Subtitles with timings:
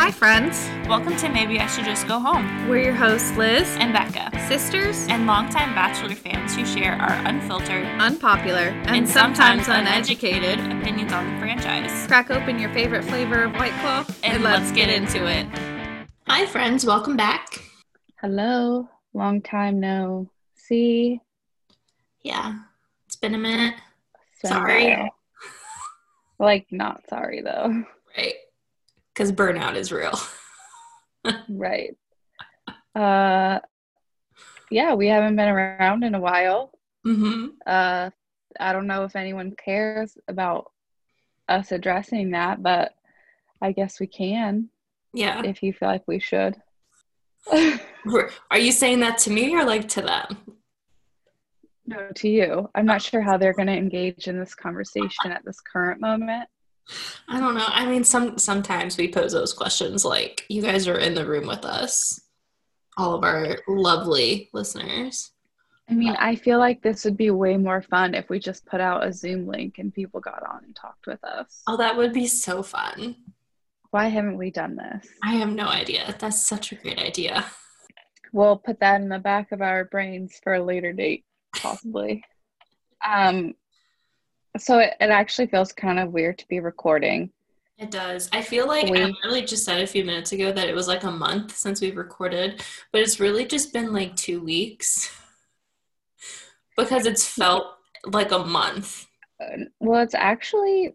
[0.00, 0.66] Hi, friends.
[0.88, 2.70] Welcome to Maybe I Should Just Go Home.
[2.70, 7.84] We're your hosts, Liz and Becca, sisters and longtime Bachelor fans who share our unfiltered,
[8.00, 10.58] unpopular, and, and sometimes, sometimes uneducated.
[10.58, 12.06] uneducated opinions on the franchise.
[12.06, 15.46] Crack open your favorite flavor of White Claw And, let's get into it.
[16.26, 16.86] Hi, friends.
[16.86, 17.62] Welcome back.
[18.22, 21.20] Hello, long time no see.
[22.22, 22.54] Yeah,
[23.04, 23.74] it's been a minute.
[24.32, 24.96] It's been Sorry.
[24.96, 25.10] while.
[26.38, 27.84] Like, not sorry though.
[28.16, 28.32] Right.
[29.20, 30.18] Because burnout is real.
[31.50, 31.94] right.
[32.94, 33.58] Uh,
[34.70, 36.72] yeah, we haven't been around in a while.
[37.06, 37.48] Mm-hmm.
[37.66, 38.08] Uh,
[38.58, 40.72] I don't know if anyone cares about
[41.50, 42.94] us addressing that, but
[43.60, 44.70] I guess we can
[45.12, 45.42] Yeah.
[45.44, 46.56] if you feel like we should.
[47.52, 50.38] Are you saying that to me or like to them?
[51.84, 52.70] no, to you.
[52.74, 56.48] I'm not sure how they're going to engage in this conversation at this current moment.
[57.28, 57.66] I don't know.
[57.66, 61.46] I mean, some sometimes we pose those questions like you guys are in the room
[61.46, 62.20] with us,
[62.96, 65.30] all of our lovely listeners.
[65.88, 68.80] I mean, I feel like this would be way more fun if we just put
[68.80, 71.62] out a Zoom link and people got on and talked with us.
[71.66, 73.16] Oh, that would be so fun.
[73.90, 75.08] Why haven't we done this?
[75.24, 76.14] I have no idea.
[76.20, 77.44] That's such a great idea.
[78.32, 81.24] We'll put that in the back of our brains for a later date,
[81.56, 82.22] possibly.
[83.06, 83.54] um,
[84.58, 87.30] so it, it actually feels kind of weird to be recording.
[87.78, 88.28] It does.
[88.32, 90.86] I feel like I We- literally just said a few minutes ago that it was
[90.88, 92.62] like a month since we've recorded,
[92.92, 95.10] but it's really just been like two weeks
[96.76, 99.06] because it's felt like a month.
[99.40, 100.94] Uh, Well, it's actually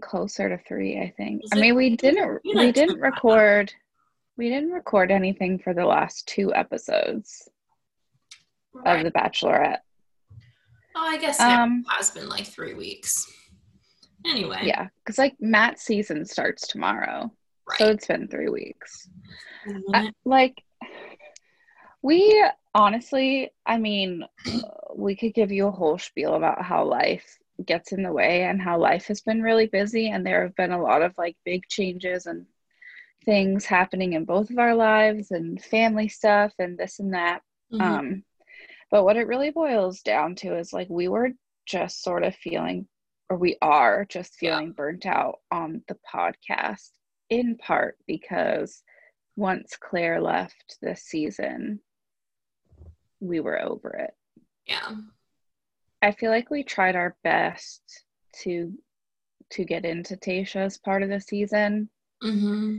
[0.00, 1.42] closer to three, I think.
[1.44, 1.60] Is I it?
[1.60, 3.72] mean, we didn't we like didn't record
[4.36, 7.48] we didn't record anything for the last two episodes
[8.86, 9.80] of The Bachelorette.
[11.02, 13.32] Oh, I guess Um, it has been like three weeks.
[14.26, 17.32] Anyway, Yeah, because like Matt's season starts tomorrow,
[17.66, 17.78] right.
[17.78, 19.08] so it's been three weeks.
[19.94, 20.62] I- like
[22.02, 24.24] we honestly i mean
[24.94, 28.60] we could give you a whole spiel about how life gets in the way and
[28.62, 31.66] how life has been really busy and there have been a lot of like big
[31.68, 32.46] changes and
[33.24, 37.42] things happening in both of our lives and family stuff and this and that
[37.72, 37.80] Mhm.
[37.82, 38.24] um
[38.90, 41.30] but what it really boils down to is like we were
[41.66, 42.86] just sort of feeling
[43.28, 44.56] or we are just Yeah.
[44.56, 46.90] feeling burnt out on the podcast
[47.28, 48.82] in part because
[49.36, 51.80] once Clare left this season
[53.20, 54.14] we were over it.
[54.66, 54.96] yeah.
[56.02, 57.82] I feel like we tried our best
[58.42, 58.72] to
[59.50, 61.88] to get into Tayshia's part of the season
[62.22, 62.78] hmm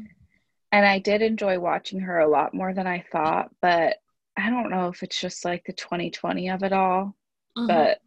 [0.73, 3.97] and I did enjoy watching her a lot more than I thought, but
[4.37, 7.15] I don't know if it's just like the 2020 of it all,
[7.57, 7.67] mm-hmm.
[7.67, 7.99] but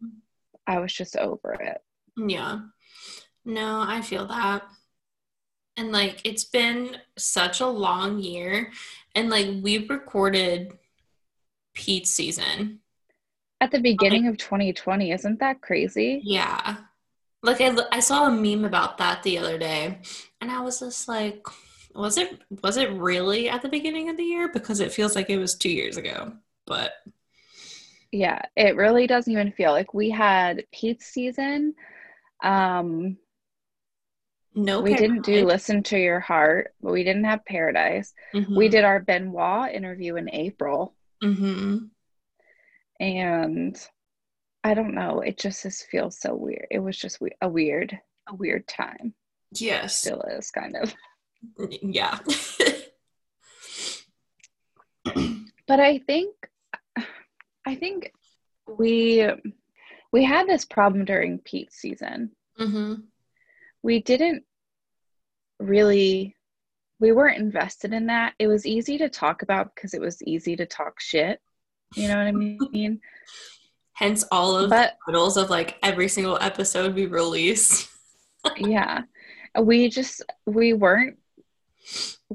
[0.67, 1.77] I was just over it.
[2.17, 2.59] Yeah.
[3.43, 4.63] No, I feel that.
[5.77, 8.71] And like it's been such a long year
[9.13, 10.73] and like we recorded
[11.73, 12.79] Pete's season.
[13.61, 16.21] At the beginning of 2020, isn't that crazy?
[16.23, 16.77] Yeah.
[17.43, 19.99] Like I I saw a meme about that the other day
[20.41, 21.45] and I was just like
[21.95, 25.29] was it was it really at the beginning of the year because it feels like
[25.29, 26.33] it was 2 years ago.
[26.67, 26.93] But
[28.11, 31.73] Yeah, it really doesn't even feel like we had Pete's season.
[32.43, 33.17] Um,
[34.53, 38.13] no we didn't do Listen to Your Heart, but we didn't have Paradise.
[38.33, 38.55] Mm-hmm.
[38.55, 41.89] We did our Benoit interview in April, Mhm.
[42.99, 43.77] and
[44.63, 46.67] I don't know, it just just feels so weird.
[46.71, 49.13] It was just we- a weird, a weird time.
[49.51, 49.99] Yes.
[49.99, 50.93] Still is kind of.
[51.81, 52.19] Yeah.
[55.67, 56.33] But I think,
[57.65, 58.11] I think
[58.67, 59.27] we
[60.11, 62.31] we had this problem during Pete's season.
[62.59, 63.03] mhm.
[63.83, 64.43] we didn't
[65.59, 66.35] really
[66.99, 70.55] we weren't invested in that it was easy to talk about because it was easy
[70.55, 71.39] to talk shit
[71.95, 72.99] you know what i mean
[73.93, 77.87] Hence all of but the titles of like every single episode we release.
[78.57, 79.03] yeah
[79.61, 81.17] we just we weren't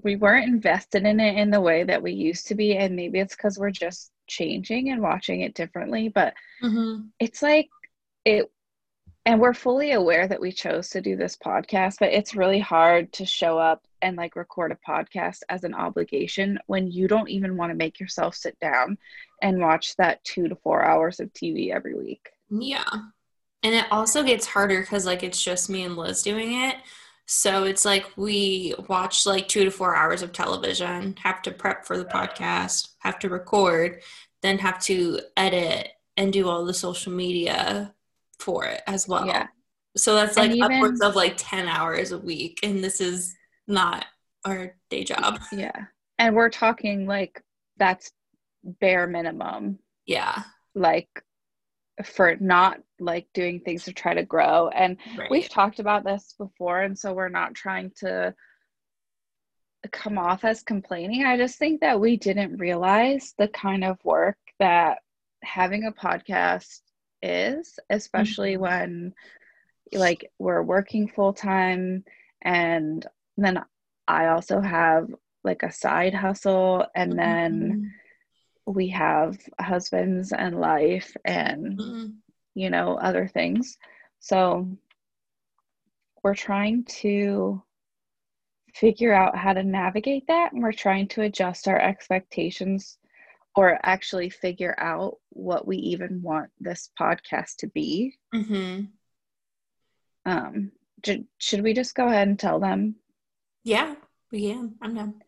[0.03, 3.19] we weren't invested in it in the way that we used to be and maybe
[3.19, 7.07] it's because we're just changing and watching it differently but Mm-hmm.
[7.19, 7.69] it's like
[8.25, 8.51] it
[9.27, 13.13] and we're fully aware that we chose to do this podcast but it's really hard
[13.15, 17.57] to show up and like record a podcast as an obligation when you don't even
[17.57, 18.97] want to make yourself sit down
[19.43, 22.29] and watch that 2 to 4 hours of TV every week.
[22.51, 22.85] Yeah.
[23.63, 26.77] And it also gets harder because like it's just me and Liz doing it.
[27.33, 31.87] So it's like we watch like two to four hours of television, have to prep
[31.87, 34.03] for the podcast, have to record,
[34.43, 37.95] then have to edit and do all the social media
[38.41, 39.29] for it as well.
[39.29, 39.47] Yeah.
[39.97, 42.59] So that's like even- upwards of like 10 hours a week.
[42.65, 43.33] And this is
[43.69, 44.07] not
[44.45, 45.39] our day job.
[45.53, 45.85] Yeah.
[46.19, 47.41] And we're talking like
[47.77, 48.11] that's
[48.65, 49.79] bare minimum.
[50.05, 50.43] Yeah.
[50.75, 51.09] Like
[52.05, 54.69] for not like doing things to try to grow.
[54.69, 55.31] And Right.
[55.31, 58.35] we've talked about this before, and so we're not trying to
[59.93, 61.25] come off as complaining.
[61.25, 64.99] I just think that we didn't realize the kind of work that
[65.43, 66.81] having a podcast
[67.23, 68.61] is, especially Mhm.
[68.61, 69.15] when
[69.93, 72.05] like we're working full time
[72.43, 73.07] and
[73.37, 73.65] then
[74.07, 75.13] I also have
[75.43, 77.93] like a side hustle and then
[78.67, 82.17] we have husbands and life and Mhm.
[82.55, 83.79] you know, other things.
[84.19, 84.77] So
[86.23, 87.63] we're trying to
[88.75, 92.99] figure out how to navigate that and we're trying to adjust our expectations
[93.57, 98.17] or actually figure out what we even want this podcast to be.
[98.35, 98.89] Mhm.
[100.25, 100.73] Um
[101.03, 102.97] j- should we just go ahead and tell them?
[103.65, 103.95] Yeah,
[104.31, 104.77] we can.
[104.83, 105.23] I'm done.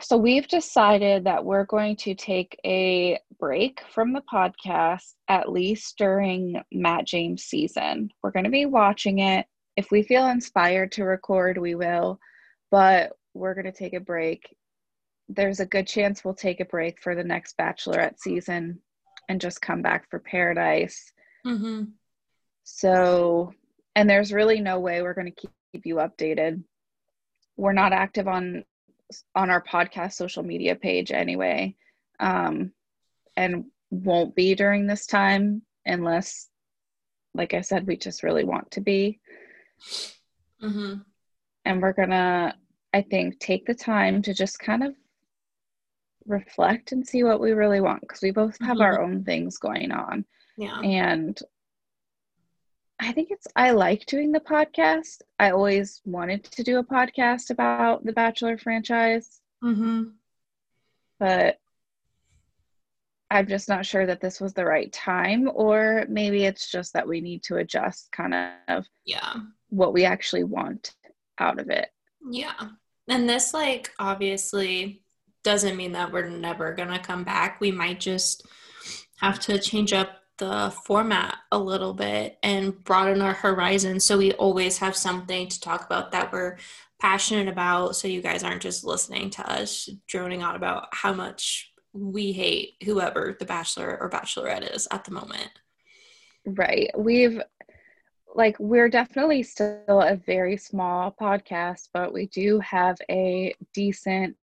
[0.00, 5.96] So we've decided that we're going to take a break from the podcast at least
[5.98, 8.10] during Matt James season.
[8.22, 9.46] We're going to be watching it.
[9.76, 12.18] If we feel inspired to record, we will,
[12.70, 14.54] but we're going to take a break.
[15.28, 18.80] There's a good chance we'll take a break for the next Bachelorette season
[19.28, 21.12] and just come back for Paradise.
[21.46, 21.84] Mm-hmm.
[22.64, 23.54] So,
[23.94, 26.62] and there's really no way we're going to keep, keep you updated.
[27.56, 28.64] We're not active on
[29.34, 31.74] on our podcast social media page anyway,
[32.20, 32.72] um,
[33.36, 36.48] and won't be during this time unless,
[37.34, 39.20] like I said, we just really want to be.
[40.62, 41.00] Mm-hmm.
[41.64, 42.54] And we're gonna,
[42.92, 44.94] I think, take the time to just kind of
[46.26, 48.82] reflect and see what we really want because we both have Mhm.
[48.84, 50.24] our own things going on.
[50.56, 50.78] Yeah.
[50.80, 51.38] and
[53.02, 55.22] I think it's I like doing the podcast.
[55.38, 60.04] I always wanted to do a podcast about the Bachelor franchise, Mm-hmm.
[61.18, 61.58] but
[63.30, 67.06] I'm just not sure that this was the right time or maybe it's just that
[67.06, 68.34] we need to adjust kind
[68.68, 69.34] of Yeah.
[69.68, 70.94] what we actually want
[71.38, 71.88] out of it.
[72.28, 72.52] Yeah.
[73.08, 75.02] And this, like, obviously
[75.44, 77.60] doesn't mean that we're never going to come back.
[77.60, 78.44] We might just
[79.20, 84.32] have to change up the format a little bit and broaden our horizon so we
[84.32, 86.56] always have something to talk about that we're
[86.98, 91.72] passionate about so you guys aren't just listening to us droning on about how much
[91.92, 95.50] we hate whoever the bachelor or bachelorette is at the moment.
[96.46, 96.90] Right.
[96.96, 97.40] We've
[98.34, 104.36] like we're definitely still a very small podcast, but we do have a decent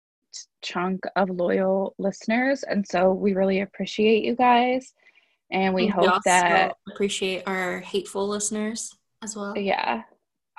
[0.60, 4.92] chunk of loyal listeners and so we really appreciate you guys
[5.50, 9.56] and we And hope that appreciate our hateful listeners as well.
[9.56, 10.02] yeah.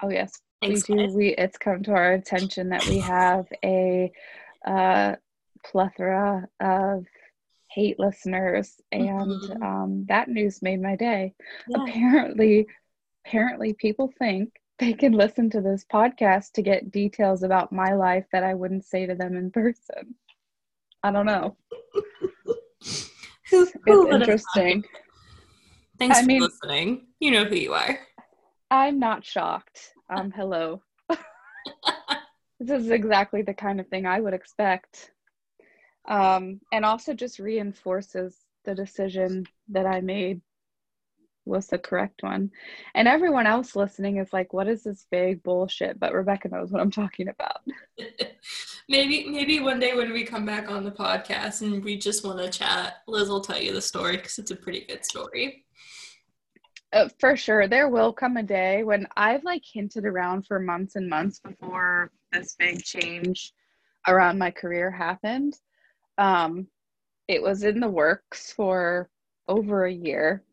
[0.01, 1.13] Oh yes, Thanks, we do guys.
[1.15, 4.11] we it's come to our attention that we have a
[4.65, 5.15] uh
[5.65, 7.05] plethora of
[7.69, 9.61] hate listeners and Mhm.
[9.63, 11.33] um that news made my day.
[11.67, 11.81] Yeah.
[11.83, 12.67] apparently
[13.25, 18.25] apparently people think they can listen to this podcast to get details about my life
[18.31, 20.15] that I wouldn't say to them in person.
[21.03, 21.57] I don't know.
[23.49, 24.83] Who, who would've interesting.
[25.99, 27.07] Thanks I for mean- listening.
[27.19, 27.99] You know who you are.
[28.69, 29.93] I'm not shocked.
[30.09, 30.81] Um hello.
[32.59, 35.11] this is exactly the kind of thing I would expect.
[36.07, 38.35] Um and also just reinforces
[38.65, 40.41] the decision that I made
[41.45, 42.51] was the correct one.
[42.93, 45.97] And everyone else listening is like, what is this big bullshit?
[45.97, 47.61] But Rebecca knows what I'm talking about.
[48.89, 52.39] maybe maybe one day when we come back on the podcast and we just want
[52.39, 55.65] to chat, Liz will tell you the story because it's a pretty good story.
[56.93, 60.95] Uh, for sure, there will come a day when I've like hinted around for months
[60.95, 63.53] and months before this big change
[64.07, 65.57] around my career happened.
[66.17, 66.67] Um,
[67.27, 69.09] it was in the works for
[69.49, 70.43] over a year.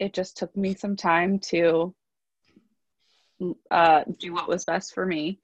[0.00, 1.94] It just took me some time to
[3.70, 5.38] uh, do what was best for me.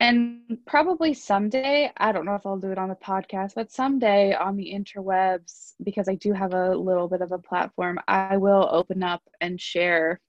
[0.00, 4.34] And probably someday, I don't know if I'll do it on the podcast, but someday
[4.34, 8.68] on the interwebs, because I do have a little bit of a platform, I will
[8.70, 10.20] open up and share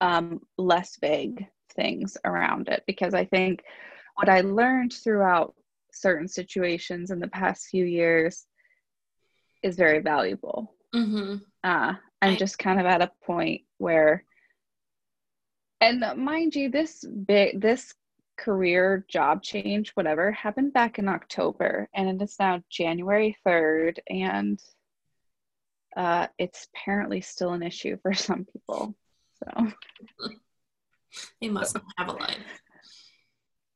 [0.00, 2.82] um, less vague things around it.
[2.86, 3.62] Because I think
[4.16, 5.54] what I learned throughout
[5.92, 8.44] certain situations in the past few years
[9.62, 10.74] is very valuable.
[10.94, 11.36] Mm-hmm.
[11.62, 14.24] Uh, I'm just kind of at a point where,
[15.80, 17.94] and mind you, this big, this
[18.40, 24.60] career job change, whatever, happened back in October, and it is now January 3rd, and
[25.96, 28.94] uh, it's apparently still an issue for some people.
[29.44, 29.68] So,
[31.40, 32.36] They must have a life.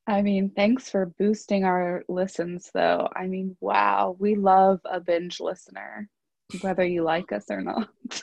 [0.07, 3.09] I mean, thanks for boosting our listens, though.
[3.15, 6.09] I mean, wow, we love a binge listener,
[6.61, 7.89] whether you like us or not.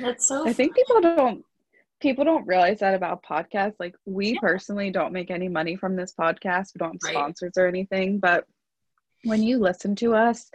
[0.00, 1.44] That's so I think people don't
[2.00, 3.76] people don't realize that about podcasts.
[3.78, 4.40] Like we Yeah.
[4.40, 6.74] personally don't make any money from this podcast.
[6.74, 7.14] We don't have Right.
[7.14, 8.44] sponsors or anything, but
[9.24, 10.50] when you listen to us,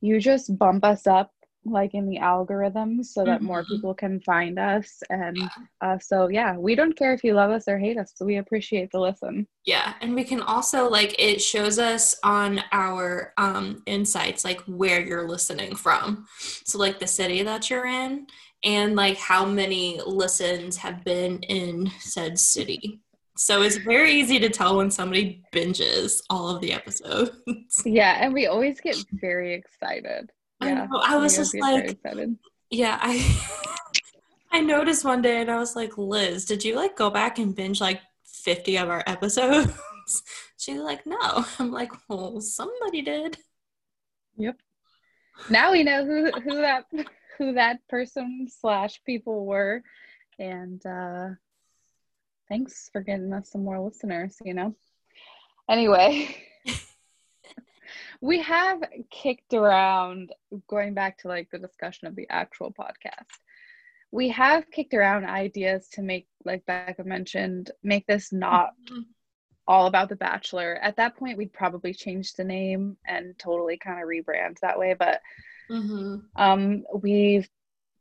[0.00, 1.32] you just bump us up
[1.64, 3.68] like in the algorithms so that more Mhm.
[3.68, 7.66] people can find us and uh, so yeah we don't care if you love us
[7.66, 11.42] or hate us so we appreciate the listen Yeah, and we can also like it
[11.42, 16.28] shows us on our um insights like where you're listening from.
[16.38, 18.28] So like the city that you're in
[18.64, 23.00] and like how many listens have been in said city.
[23.36, 27.30] So it's very easy to tell when somebody binges all of the episodes.
[27.84, 31.98] yeah and we always get very excited I yeah know, I was just like
[32.70, 33.24] yeah, I
[34.52, 37.54] I noticed one day and I was like, Liz, did you like go back and
[37.54, 39.72] binge like 50 of our episodes?
[40.58, 41.44] She's like, no.
[41.58, 43.36] I'm like, well, somebody did.
[44.36, 44.56] Yep.
[45.50, 46.86] Now we know who who that
[47.38, 49.82] who that person slash people were.
[50.38, 51.28] And uh
[52.48, 54.74] thanks for getting us some more listeners you know?
[55.68, 56.36] Anyway
[58.20, 60.32] we have kicked around
[60.68, 63.24] going back to like the discussion of the actual podcast.
[64.10, 68.70] We have kicked around ideas to make like becca mentioned make this not
[69.68, 70.78] all about the bachelor.
[70.80, 74.94] At that point we'd probably change the name and totally kind of rebrand that way
[74.94, 75.20] but
[75.70, 76.16] Mm-hmm.
[76.36, 77.48] um, we've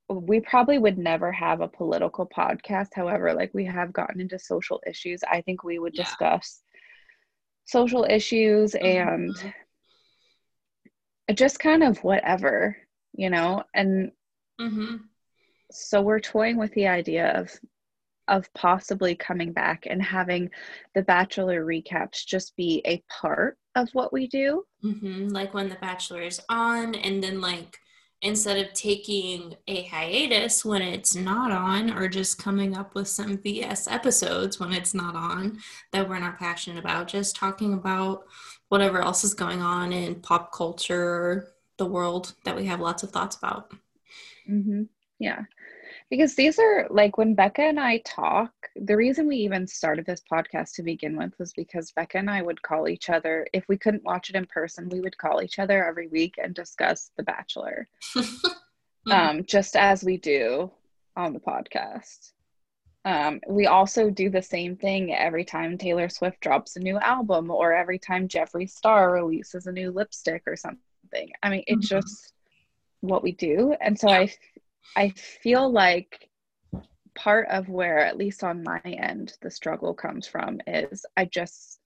[0.10, 4.82] we probably would never have a political podcast however like we have gotten into social
[4.88, 6.04] issues i think we would Yeah.
[6.04, 6.62] discuss
[7.66, 9.54] social issues and Mhm.
[11.34, 12.78] just kind of whatever
[13.14, 14.12] you know and
[14.60, 14.96] Mm-hmm.
[15.72, 17.52] so we're toying with the idea of
[18.32, 20.50] of possibly coming back and having
[20.96, 25.28] the bachelor recaps just be a part of what we do Mm-hmm.
[25.30, 27.78] Like when The Bachelor is on, and then like
[28.24, 33.38] instead of taking a hiatus when it's not on, or just coming up with some
[33.38, 35.60] BS episodes when it's not on
[35.92, 38.24] that we're not passionate about, just talking about
[38.70, 41.48] whatever else is going on in pop culture
[41.78, 43.72] the world that we have lots of thoughts about.
[44.46, 44.84] hmm
[45.20, 45.44] yeah
[46.12, 50.22] because these are like when becca and i talk the reason we even started this
[50.32, 53.78] podcast to begin with was because becca and i would call each other if we
[53.78, 57.24] couldn't watch it in person we would call each other every week and discuss the
[57.24, 58.52] bachelor Mhm.
[59.12, 60.70] um, just as we do
[61.16, 62.34] on the podcast.
[63.04, 67.50] Um, we also do the same thing every time Taylor Swift drops a new album
[67.50, 71.32] or every time Jeffree Star releases a new lipstick or something.
[71.42, 71.90] I mean, it's Mhm.
[72.02, 72.34] just
[73.00, 73.74] what we do.
[73.82, 74.32] And so I,
[74.96, 76.30] I feel like
[77.16, 81.80] part of where, at least on my end, the struggle comes from is I just,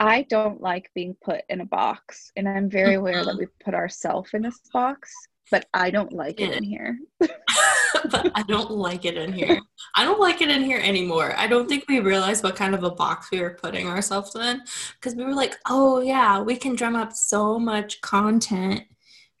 [0.00, 2.32] I don't like being put in a box.
[2.36, 3.38] And I'm very aware that Mhm.
[3.38, 5.12] we put ourselves in this box,
[5.50, 6.98] but I don't like it in here.
[7.20, 9.60] but I don't like it in here.
[9.96, 11.34] I don't like it in here anymore.
[11.36, 14.62] I don't think we realized what kind of a box we were putting ourselves in
[14.94, 18.82] because we were like, oh, yeah, we can drum up so much content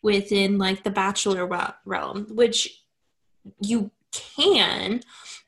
[0.04, 2.84] within like the Bachelor realm, which
[3.60, 5.00] you can,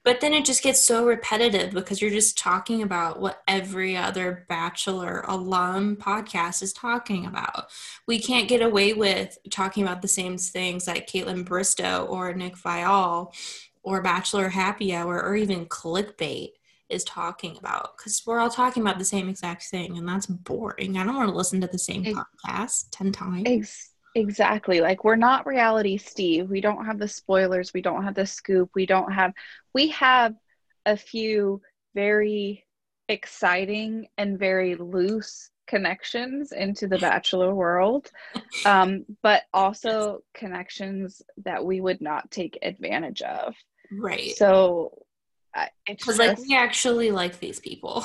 [0.03, 4.47] but then it just gets so repetitive because you're just talking about what every other
[4.49, 7.67] Bachelor alum podcast is talking about.
[8.07, 12.57] We can't get away with talking about the same things like Kaitlyn Bristowe or Nick
[12.57, 13.35] Viall
[13.83, 16.53] or Bachelor Happy Hour or even clickbait
[16.89, 20.97] is talking about because we're all talking about the same exact thing and that's boring.
[20.97, 23.91] I don't want to listen to the same podcast 10 times.
[24.17, 24.81] Ex- exactly.
[24.81, 26.49] Like we're not reality Steve.
[26.49, 27.73] We don't have the spoilers.
[27.73, 28.71] We don't have the scoop.
[28.75, 29.33] We don't have
[29.75, 30.35] we have
[30.85, 31.61] a few
[31.95, 32.65] very
[33.09, 38.11] exciting and very loose connections into the bachelor world.
[38.65, 43.55] Um, but also connections that we would not take advantage of.
[43.93, 44.37] right.
[44.37, 44.93] So
[45.55, 48.05] I- it's Because like we actually like these people.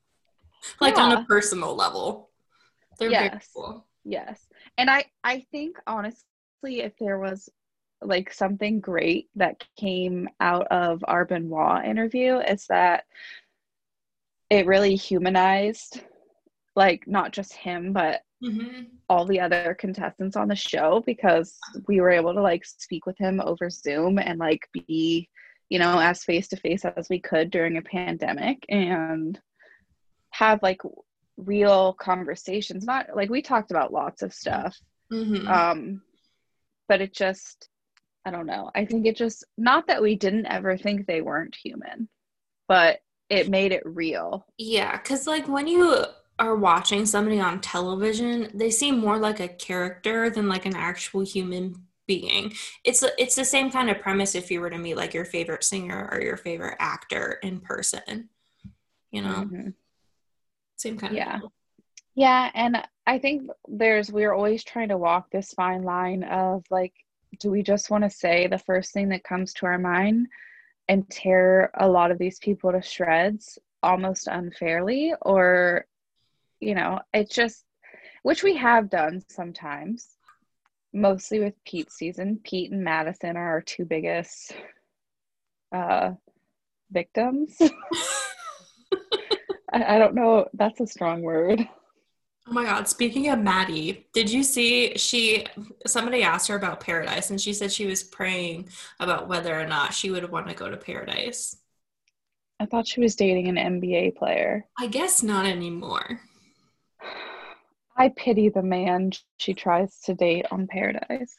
[0.80, 2.30] like on a personal level.
[2.98, 3.86] They're very cool.
[4.04, 4.40] Yes.
[4.78, 6.24] And I I think honestly
[6.64, 7.48] if there was
[8.02, 13.04] like something great that came out of our Benoit interview is that
[14.48, 16.02] it really humanized
[16.76, 21.58] like not just him but hmm all the other contestants on the show because
[21.88, 25.28] we were able to like speak with him over Zoom and like be
[25.68, 29.38] you know as face to face as we could during a pandemic and
[30.30, 30.80] have like
[31.40, 34.76] real conversations not like we talked about lots of stuff
[35.12, 35.48] Mhm.
[35.48, 36.02] Um,
[36.88, 37.68] but it just,
[38.24, 38.70] I don't know.
[38.74, 42.08] I think it just, not that we didn't ever think they weren't human,
[42.68, 44.46] but it made it real.
[44.56, 46.04] Yeah, because like when you
[46.38, 51.22] are watching somebody on television, they seem more like a character than like an actual
[51.22, 51.74] human
[52.06, 52.52] being.
[52.84, 55.64] It's it's the same kind of premise if you were to meet like your favorite
[55.64, 58.30] singer or your favorite actor in person.
[59.10, 59.74] You know, Mhm.
[60.80, 61.40] Same kind Yeah.
[61.42, 61.50] of.
[62.14, 66.92] Yeah, and I think there's we're always trying to walk this fine line of like,
[67.38, 70.26] do we just want to say the first thing that comes to our mind
[70.88, 75.86] and tear a lot of these people to shreds almost unfairly, or
[76.58, 77.64] you know, it's just
[78.22, 80.08] which we have done sometimes,
[80.92, 82.40] mostly with Pete's season.
[82.44, 84.52] Pete and Madison are our two biggest
[85.72, 86.10] uh
[86.90, 87.56] victims.
[89.72, 91.66] I, I don't know, that's a strong word.
[92.48, 95.46] Oh my god, speaking of Maddie, did you see she
[95.86, 99.94] somebody asked her about paradise and she said she was praying about whether or not
[99.94, 101.56] she would want to go to paradise.
[102.58, 104.66] I thought she was dating an NBA player.
[104.78, 106.20] I guess not anymore.
[107.96, 111.36] I pity the man she tries to date on Paradise.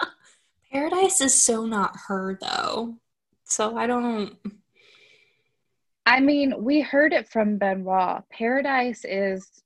[0.72, 2.96] Paradise is so not her though.
[3.44, 4.36] So I don't
[6.06, 8.22] I mean, we heard it from Benoit.
[8.30, 9.62] Paradise is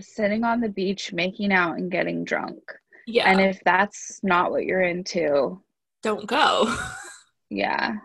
[0.00, 2.58] sitting on the beach, making out, and getting drunk.
[3.06, 5.62] yeah, And if that's not what you're into,
[6.02, 6.74] don't go.
[7.50, 7.98] yeah.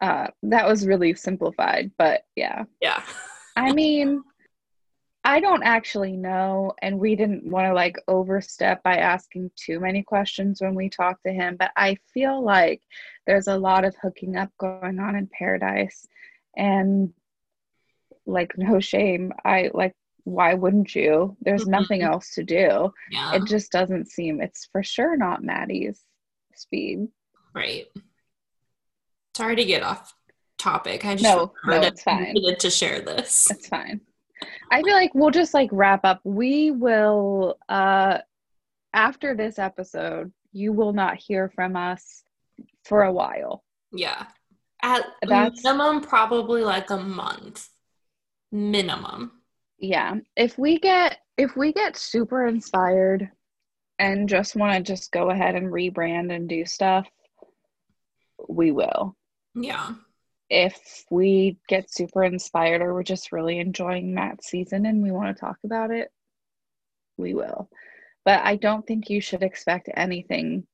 [0.00, 2.64] Uh, that was really simplified, but yeah.
[2.80, 3.02] yeah.
[3.56, 4.22] I mean,
[5.24, 10.02] I don't actually know, and we didn't want to like overstep by asking too many
[10.02, 12.82] questions when we talked to him, but I feel like
[13.26, 16.06] there's a lot of hooking up going on in paradise,
[16.56, 17.12] and
[18.26, 19.32] like, no shame.
[19.44, 19.94] I like,
[20.24, 21.36] why wouldn't you?
[21.42, 21.68] There's Mhm.
[21.70, 22.92] nothing else to do.
[23.10, 23.34] Yeah.
[23.34, 26.00] It just doesn't seem, it's for sure not Maddie's
[26.54, 27.08] speed.
[27.54, 27.86] right.
[29.36, 30.14] Sorry to get off
[30.58, 31.04] topic.
[31.04, 32.32] I just No, no, it's fine.
[32.34, 33.50] Needed to share this.
[33.50, 34.00] It's fine.
[34.70, 36.20] I feel like we'll just like wrap up.
[36.24, 38.18] We will uh
[38.92, 42.22] after this episode, you will not hear from us
[42.84, 43.64] for a while.
[43.92, 44.26] Yeah.
[44.84, 47.70] At That's- minimum probably like a month.
[48.52, 49.32] Minimum.
[49.78, 50.16] Yeah.
[50.36, 53.30] If we get if we get super inspired
[53.98, 57.08] and just want to just go ahead and rebrand and do stuff,
[58.46, 59.16] we will.
[59.54, 59.94] Yeah.
[60.50, 65.34] If we get super inspired or we're just really enjoying that season and we want
[65.34, 66.10] to talk about it,
[67.16, 67.70] we will.
[68.26, 70.66] But I don't think you should expect anything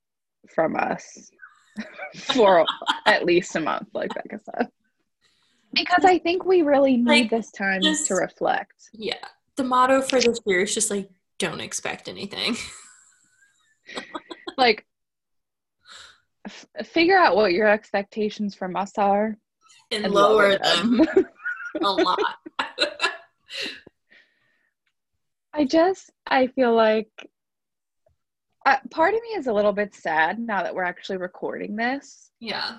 [0.53, 1.31] from us
[2.33, 2.65] for
[3.05, 4.67] at least a month, like Becca said.
[5.73, 8.89] Because I think we really need Like, this time just- to reflect.
[8.93, 9.15] Yeah.
[9.57, 12.55] The motto for this year is just like don't expect anything.
[14.57, 14.85] Like,
[16.45, 19.37] f- figure out what your expectations from us are
[19.91, 21.01] And, and lower them
[21.81, 22.19] a lot.
[25.53, 27.09] I just, I feel like
[28.65, 32.31] uh, part of me is a little bit sad now that we're actually recording this
[32.39, 32.77] yeah.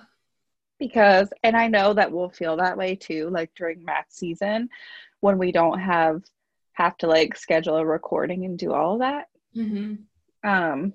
[0.78, 4.68] because, and I know that we'll feel that way too, like during math season
[5.20, 6.22] when we don't have
[6.74, 9.28] have to like schedule a recording and do all of that.
[9.54, 9.94] hmm
[10.42, 10.94] Um,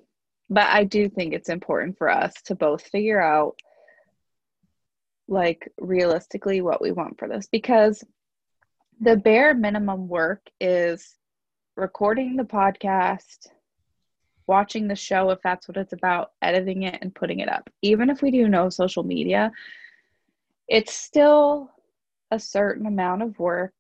[0.50, 3.60] but I do think it's important for us to both figure out
[5.28, 8.04] like realistically what we want for this because
[9.00, 11.16] the bare minimum work is
[11.76, 13.48] recording the podcast,
[14.48, 17.70] watching the show if that's what it's about, editing it and putting it up.
[17.82, 19.52] Even if we do no social media,
[20.68, 21.70] it's still
[22.32, 23.74] a certain amount of work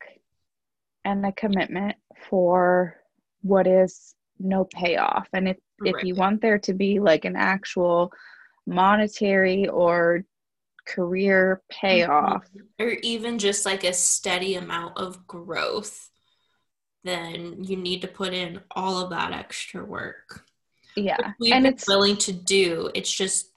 [1.04, 1.96] and a commitment
[2.30, 2.96] for
[3.42, 5.28] what is no payoff.
[5.34, 8.12] And if if you want there to be like an actual
[8.66, 10.24] monetary or
[10.88, 12.84] career payoff, mm-hmm.
[12.84, 16.10] Or even just like a steady amount of growth,
[17.04, 20.44] then you need to put in all of that extra work.
[20.98, 21.34] Yeah.
[21.40, 22.90] We've And been it's willing to do.
[22.96, 23.52] It's just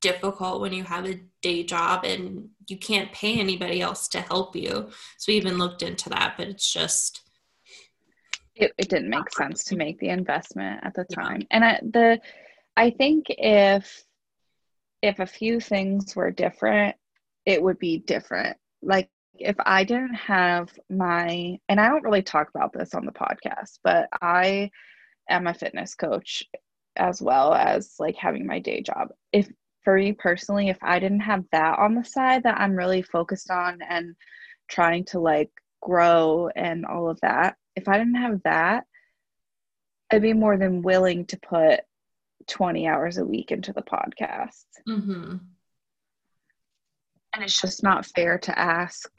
[0.00, 4.54] difficult when you have a day job and you can't pay anybody else to help
[4.54, 4.90] you.
[5.18, 7.22] So we even looked into that, but it's just
[8.54, 11.16] it, it didn't make sense to make the investment at the Yeah.
[11.16, 12.20] time and I, the
[12.76, 14.02] i think if
[15.02, 16.96] if a few things were different
[17.44, 22.48] it would be different like if i didn't have my and i don't really talk
[22.48, 24.70] about this on the podcast but i
[25.28, 26.42] am a fitness coach
[26.96, 29.48] as well as like having my day job if
[29.82, 33.50] for me personally if i didn't have that on the side that i'm really focused
[33.50, 34.14] on and
[34.68, 38.84] trying to like grow and all of that if i didn't have that
[40.10, 41.80] I'd be more than willing to put
[42.46, 44.64] 20 hours a week into the podcast.
[44.88, 45.36] Mm-hmm.
[47.34, 49.10] And it's just not fair to ask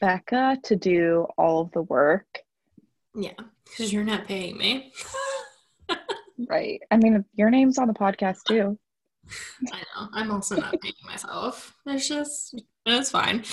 [0.00, 2.26] Becca to do all of the work.
[3.14, 3.32] Yeah,
[3.64, 4.92] because you're not paying me.
[6.48, 6.80] Right.
[6.90, 8.78] I mean, your name's on the podcast too.
[9.72, 10.08] I know.
[10.12, 11.74] I'm also not paying myself.
[11.86, 13.44] It's just, it's fine.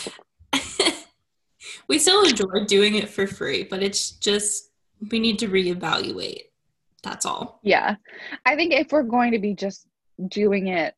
[1.88, 4.72] we still enjoy doing it for free, but it's just,
[5.12, 6.44] we need to reevaluate.
[7.04, 7.60] That's all.
[7.64, 7.96] Yeah.
[8.46, 9.88] I think if we're going to be just
[10.28, 10.96] doing it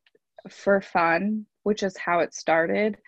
[0.50, 2.98] for fun, which is how it started,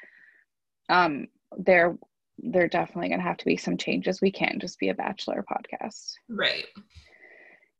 [0.88, 1.96] um, there
[2.38, 4.20] there definitely gonna have to be some changes.
[4.20, 6.14] We can't just be a bachelor podcast.
[6.28, 6.66] Right.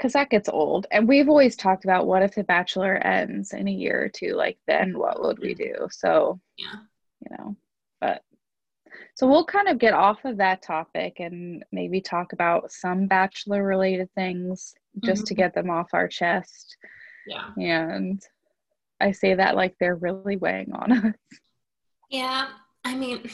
[0.05, 0.87] Cause that gets old.
[0.91, 4.35] And we've always talked about what if the bachelor ends in a year or two,
[4.35, 5.89] like then what would we do?
[5.91, 6.75] So Yeah.
[7.21, 7.57] you know,
[8.03, 8.23] but
[9.15, 13.65] so we'll kind of get off of that topic and maybe talk about some bachelor
[13.65, 15.39] related things just to Mhm.
[15.39, 16.77] get them off our chest.
[17.27, 17.53] Yeah.
[17.59, 18.23] And
[19.01, 21.15] I say that like they're really weighing on us.
[22.11, 22.49] Yeah.
[22.85, 23.31] I mean,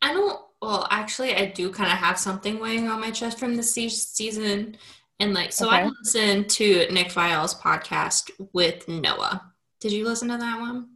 [0.00, 3.56] I don't, well, actually, I do kind of have something weighing on my chest from
[3.56, 4.78] this se- season.
[5.20, 5.90] And like, so I Okay.
[6.02, 9.52] listened to Nick Viall's podcast with Noah.
[9.80, 10.88] Did you listen to that one?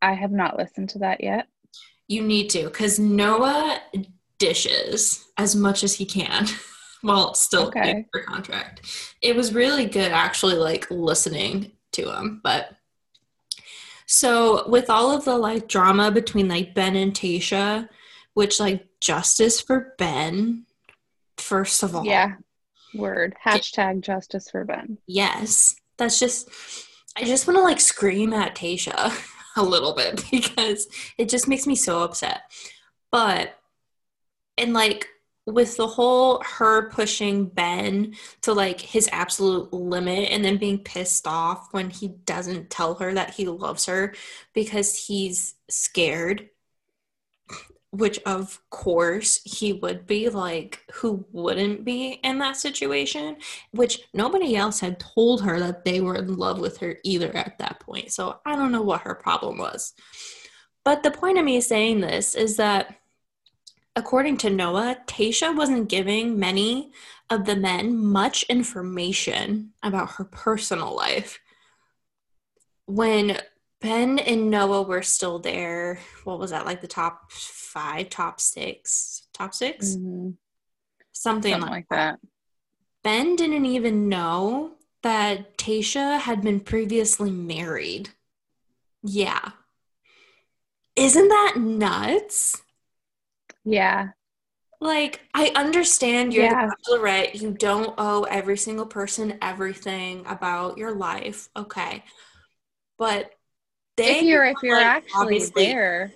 [0.00, 1.48] I have not listened to that yet.
[2.08, 3.80] You need to, because Noah
[4.38, 6.46] dishes as much as he can
[7.02, 7.80] while still Okay.
[7.82, 8.82] paying for contract.
[9.20, 12.40] It was really good, actually, like listening to him.
[12.42, 12.76] But
[14.06, 17.88] so with all of the like drama between like Ben and Tayshia,
[18.34, 20.66] which like justice for Ben,
[21.36, 22.34] first of all, Yeah.
[22.94, 23.34] Word.
[23.44, 24.98] Hashtag justice for Ben.
[25.06, 26.48] yes, that's just.
[27.14, 29.12] I just want to like scream at Tayshia
[29.56, 32.42] a little bit because it just makes me so upset.
[33.10, 33.58] But
[34.56, 35.08] and like
[35.44, 41.26] with the whole her pushing Ben to like his absolute limit and then being pissed
[41.26, 44.14] off when he doesn't tell her that he loves her
[44.54, 46.48] because he's scared
[47.92, 53.36] which of course he would be like who wouldn't be in that situation
[53.72, 57.58] which nobody else had told her that they were in love with her either at
[57.58, 58.10] that point.
[58.10, 59.92] So i don't know what her problem was.
[60.84, 62.96] But the point of me saying this is that
[63.94, 66.92] according to noah tayshia wasn't giving many
[67.28, 71.40] of the men much information about her personal life.
[72.86, 73.38] When
[73.82, 75.98] Ben and Noah were still there.
[76.24, 76.66] What was that?
[76.66, 80.36] Like the top five, top six, top 6 Mhm.
[81.14, 82.20] Something, Something like like that.
[83.02, 88.10] Ben didn't even know that Tayshia had been previously married.
[89.02, 89.50] Yeah.
[90.94, 92.62] Isn't that nuts?
[93.64, 94.10] Yeah.
[94.80, 96.66] Like, I understand you're Yeah.
[96.66, 97.40] the bachelorette.
[97.40, 101.48] You don't owe every single person everything about your life.
[101.56, 102.04] Okay.
[102.98, 103.32] But
[103.96, 106.12] they if you're if you're like, actually there,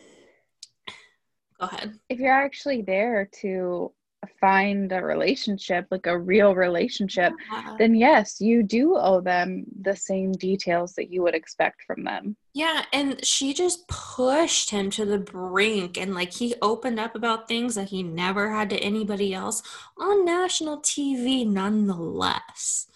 [1.61, 1.99] Go ahead.
[2.09, 3.93] if you're actually there to
[4.41, 7.77] find a relationship, like a real relationship, Yeah.
[7.79, 12.37] then yes, you do owe them the same details that you would expect from them.
[12.53, 17.47] Yeah, and she just pushed him to the brink and like he opened up about
[17.47, 19.62] things that he never had to anybody else
[19.99, 22.87] on national TV nonetheless.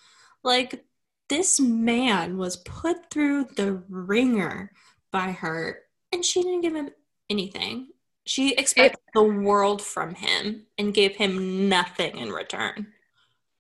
[0.43, 0.85] Like
[1.31, 4.73] this man was put through the ringer
[5.13, 5.79] by her
[6.13, 6.91] and she didn't give him
[7.31, 7.89] anything.
[8.27, 12.89] She expected the world from him and gave him nothing in return.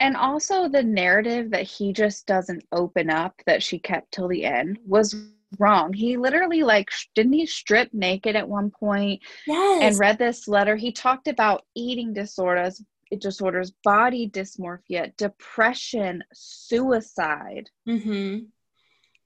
[0.00, 4.44] And also the narrative that he just doesn't open up that she kept till the
[4.44, 5.14] end was
[5.59, 5.92] wrong.
[5.92, 9.83] He literally like sh- didn't he strip naked at one point Yes.
[9.83, 10.76] and read this letter.
[10.76, 12.83] He talked about eating disorders,
[13.18, 17.68] disorders, body dysmorphia, depression, suicide.
[17.88, 18.44] mm-hmm.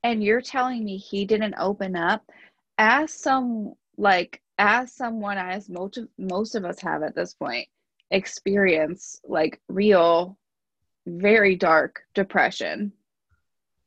[0.03, 2.23] And you're telling me he didn't open up
[2.79, 7.67] as some like as someone as most of, most of us have at this point
[8.11, 10.37] experience like real
[11.07, 12.93] very dark depression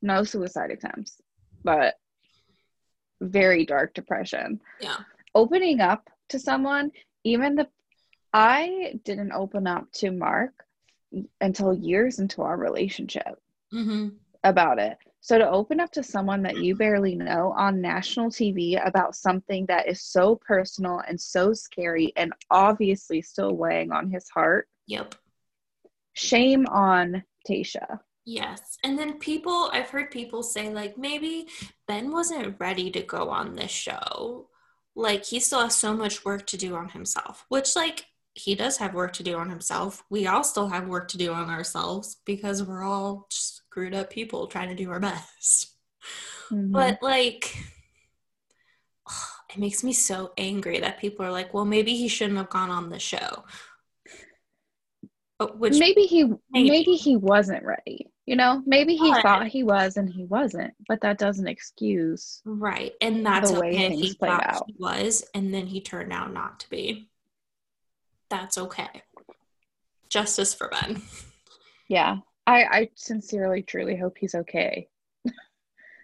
[0.01, 1.21] no suicide attempts
[1.63, 1.95] but
[3.21, 4.97] very dark depression Yeah.
[5.35, 6.91] opening up to someone
[7.23, 7.67] even the
[8.37, 10.53] i didn't open up to mark
[11.41, 13.41] until years into our relationship
[13.73, 14.09] Mm-hmm.
[14.43, 18.79] about it so to open up to someone that you barely know on national tv
[18.85, 24.29] about something that is so personal and so scary and obviously still weighing on his
[24.29, 25.15] heart Yep.
[26.13, 28.77] shame on tayshia Yes.
[28.83, 31.47] And then people, I've heard people say, like, maybe
[31.87, 34.49] Ben wasn't ready to go on this show.
[34.95, 38.05] Like, he still has so much work to do on himself, which, like,
[38.37, 40.03] he does have work to do on himself.
[40.09, 44.47] We all still have work to do on ourselves because we're all screwed up people
[44.47, 45.73] trying to do our best.
[46.51, 46.71] Mhm.
[46.71, 47.57] But like,
[49.49, 52.69] it makes me so angry that people are like, well, maybe he shouldn't have gone
[52.69, 53.43] on the show.
[55.55, 56.69] Which maybe he maybe.
[56.71, 56.95] maybe.
[56.95, 58.11] he wasn't ready.
[58.25, 62.41] You know, maybe he But- thought he was and he wasn't, but that doesn't excuse.
[62.43, 64.63] right, and that's the way okay if he things played thought out.
[64.67, 67.09] he was, and then he turned out not to be.
[68.29, 69.03] That's okay.
[70.09, 71.01] Justice for Ben.
[71.87, 72.17] Yeah.
[72.45, 74.89] I I sincerely truly hope he's okay.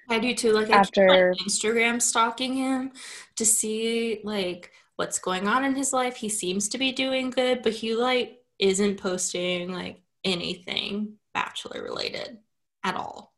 [0.09, 0.51] I do too.
[0.51, 2.91] Like I After- Instagram stalking him
[3.37, 6.15] to see like what's going on in his life.
[6.17, 12.37] He seems to be doing good, but he like isn't posting like anything bachelor related
[12.83, 13.32] at all.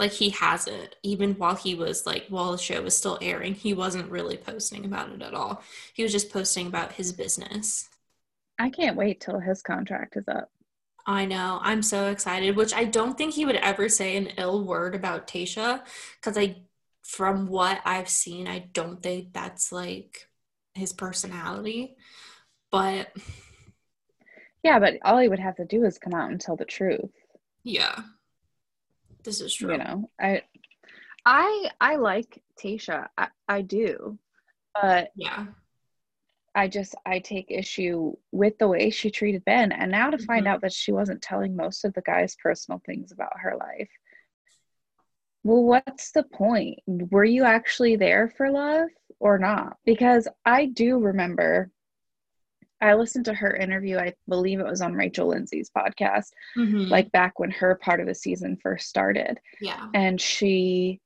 [0.00, 3.74] Like he hasn't, even while he was like while the show was still airing, he
[3.74, 5.62] wasn't really posting about it at all.
[5.94, 7.88] He was just posting about his business.
[8.60, 10.52] I can't wait till his contract is up.
[11.06, 11.58] I know.
[11.62, 15.26] I'm so excited, which I don't think he would ever say an ill word about
[15.26, 15.82] Tayshia
[16.16, 16.62] because I,
[17.02, 20.28] from what I've seen, I don't think that's like
[20.74, 21.96] his personality.
[22.70, 23.12] But
[24.62, 27.10] Yeah, but all he would have to do is come out and tell the truth.
[27.62, 28.02] yeah,
[29.24, 29.72] this is true.
[29.72, 30.42] You know, I,
[31.24, 33.08] I, I like Tayshia.
[33.16, 34.18] I, I do,
[34.80, 35.46] but Yeah.
[36.54, 40.46] I just I take issue with the way she treated Ben, and now to find
[40.46, 40.48] Mhm.
[40.48, 43.88] out that she wasn't telling most of the guys personal things about her life.
[45.44, 46.80] Well, what's the point?
[46.86, 48.88] Were you actually there for love
[49.20, 49.78] or not?
[49.86, 51.70] Because I do remember
[52.80, 56.88] I listened to her interview, I believe it was on Rachel Lindsay's podcast, Mhm.
[56.88, 59.38] like back when her part of the season first started.
[59.60, 59.88] yeah.
[59.94, 61.00] And she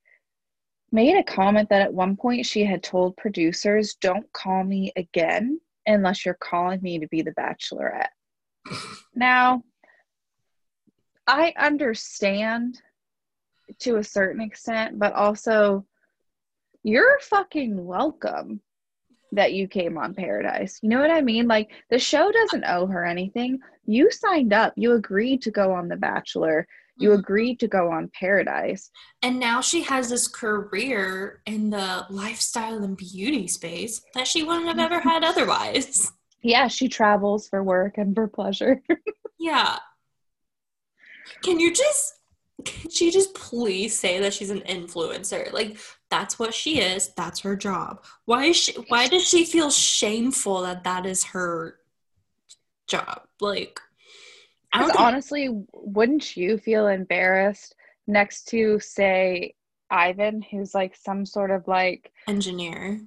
[0.93, 5.61] made a comment that at one point she had told producers, Don't call me again
[5.87, 8.09] unless you're calling me to be the bachelorette.
[9.15, 9.63] Now,
[11.27, 12.81] I understand
[13.81, 15.87] to a certain extent, but also
[16.83, 18.61] you're fucking welcome
[19.35, 20.79] that you came on Paradise.
[20.83, 21.47] You know what I mean?
[21.47, 23.59] Like the show doesn't owe her anything.
[23.87, 26.67] You signed up, you agreed to go on The Bachelor,
[26.97, 27.19] you Mhm.
[27.19, 28.91] agreed to go on Paradise.
[29.23, 34.67] And now she has this career in the lifestyle and beauty space that she wouldn't
[34.69, 36.13] have ever had otherwise.
[36.47, 38.83] Yeah, she travels for work and for pleasure.
[39.39, 39.79] Yeah.
[41.43, 42.21] Can you just
[42.65, 45.53] can she just please say that she's an influencer?
[45.53, 45.77] Like
[46.15, 47.09] that's what she is.
[47.17, 48.05] That's her job.
[48.25, 51.81] Why is she why does she feel shameful that that is her
[52.87, 53.23] job?
[53.41, 53.81] Like
[54.73, 57.75] I don't Because think, honestly, wouldn't you feel embarrassed
[58.07, 59.55] next to, say,
[59.91, 63.01] Ivan, who's like some sort of like engineer.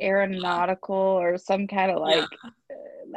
[0.00, 2.28] aeronautical or some kind of like,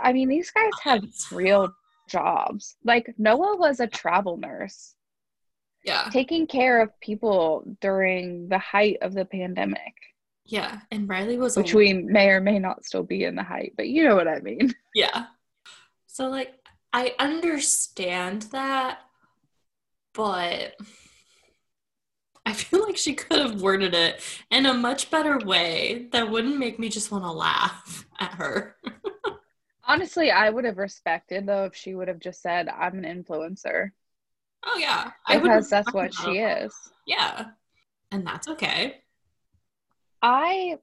[0.01, 1.71] I mean, these guys have real
[2.09, 2.77] jobs.
[2.83, 4.95] Like Noah was a travel nurse
[5.83, 6.09] Yeah.
[6.11, 9.93] taking care of people during the height of the pandemic,
[10.45, 10.79] Yeah.
[10.91, 13.87] And Riley was which we may or may not still be in the height, but
[13.87, 14.73] you know what I mean.
[14.95, 15.25] Yeah.
[16.07, 16.53] So like
[16.93, 18.99] I understand that,
[20.13, 20.75] but
[22.45, 26.59] I feel like she could have worded it in a much better way that wouldn't
[26.59, 28.75] make me just want to laugh at her.
[29.85, 33.89] Honestly, I would have respected though if she would have just said, I'm an influencer.
[34.65, 35.11] Oh yeah.
[35.27, 36.21] Because that's what that.
[36.23, 36.73] she is.
[37.05, 37.47] Yeah.
[38.11, 39.01] And that's okay.
[40.21, 40.77] I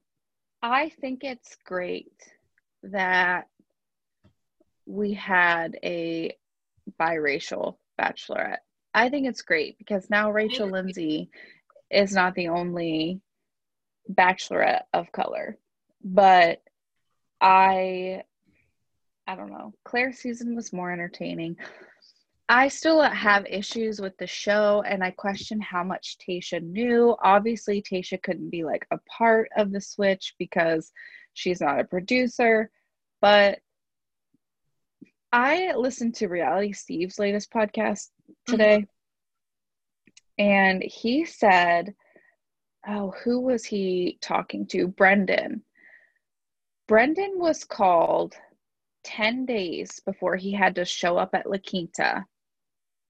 [0.62, 2.12] I think it's great
[2.82, 3.48] that
[4.86, 6.36] we had a
[7.00, 8.58] biracial bachelorette.
[8.92, 10.68] I think it's great because now Rachel.
[10.68, 11.30] Lindsay
[11.90, 13.20] is not the only
[14.12, 15.56] bachelorette of color.
[16.02, 16.62] But
[17.40, 18.22] I
[19.26, 19.74] I don't know.
[19.84, 21.56] Clare's season was more entertaining.
[22.52, 27.14] I still have issues with the show and I question how much Tayshia knew.
[27.22, 30.90] Obviously, Tayshia couldn't be like a part of the switch because
[31.32, 32.68] she's not a producer,
[33.20, 33.60] but
[35.30, 38.50] I listened to Reality Steve's latest podcast mm-hmm.
[38.50, 38.86] today
[40.36, 41.94] and he said,
[42.84, 44.88] Oh, who was he talking to?
[44.88, 45.62] Brendan.
[46.88, 48.34] Brendan was called
[49.04, 52.26] 10 days before he had to show up at La Quinta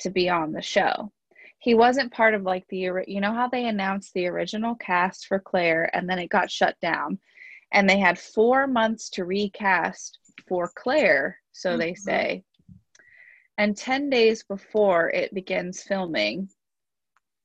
[0.01, 1.13] to be on the show.
[1.59, 5.39] He wasn't part of like the, you know how they announced the original cast for
[5.39, 7.19] Clare and then it got shut down
[7.73, 11.99] and they had four months to recast for Clare, so they Mhm.
[11.99, 12.45] say.
[13.59, 16.49] And 10 days before it begins filming,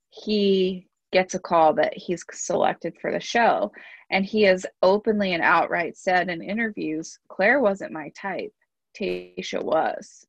[0.09, 3.71] he gets a call that he's selected for the show.
[4.09, 8.53] And he has openly and outright said in interviews, Clare wasn't my type.
[8.97, 10.25] Tayshia was.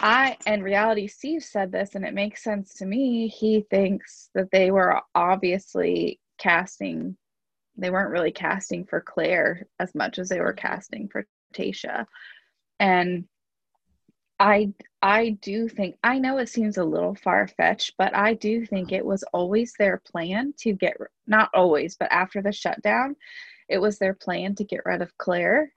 [0.00, 3.28] I and reality Steve said this, and it makes sense to me.
[3.28, 7.16] He thinks that they were obviously casting,
[7.76, 12.06] they weren't really casting for Clare as much as they were casting for Tayshia.
[12.78, 13.24] And
[14.38, 18.66] I I do think I know it seems a little far fetched, but I do
[18.66, 23.16] think it was always their plan to get not always, but after the shutdown,
[23.68, 25.72] it was their plan to get rid of Clare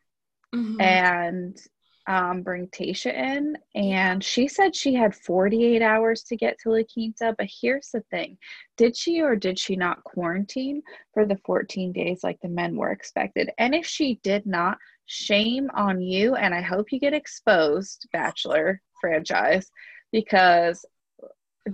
[0.54, 0.82] Mhm.
[0.82, 1.68] and
[2.08, 3.58] um, bring Tayshia in.
[3.76, 7.36] And she said she had 48 hours to get to La Quinta.
[7.38, 8.38] But here's the thing
[8.78, 10.82] did she or did she not quarantine
[11.14, 13.52] for the 14 days like the men were expected?
[13.58, 16.36] And if she did not, shame on you.
[16.36, 19.70] And I hope you get exposed, Bachelor franchise,
[20.12, 20.86] because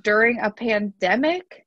[0.01, 1.62] during a pandemic,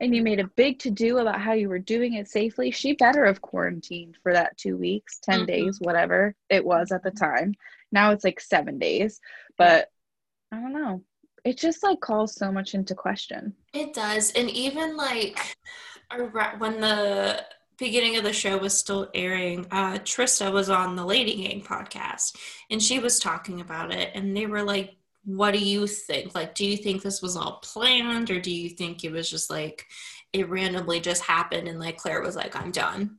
[0.00, 2.92] and you made a big to do about how you were doing it safely, she
[2.92, 5.46] better have quarantined for that two weeks, 10 Mhm.
[5.46, 7.54] days, whatever it was at the time.
[7.90, 9.20] Now it's like seven days.
[9.56, 9.90] But
[10.52, 11.02] I don't know.
[11.44, 13.54] It just like calls so much into question.
[13.72, 14.30] It does.
[14.32, 15.56] And even like
[16.58, 17.44] when the
[17.78, 22.36] beginning of the show was still airing, uh, Trista was on the Lady Gang podcast
[22.70, 24.10] and she was talking about it.
[24.14, 26.34] And they were like, What do you think?
[26.34, 29.50] Like, do you think this was all planned or do you think it was just
[29.50, 29.84] like
[30.32, 33.18] it randomly just happened and like Clare was like, I'm done?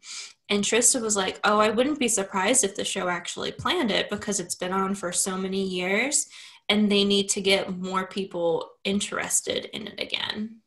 [0.50, 4.10] And Trista was like, Oh, I wouldn't be surprised if the show actually planned it
[4.10, 6.28] because it's been on for so many years
[6.70, 10.58] and they need to get more people interested in it again.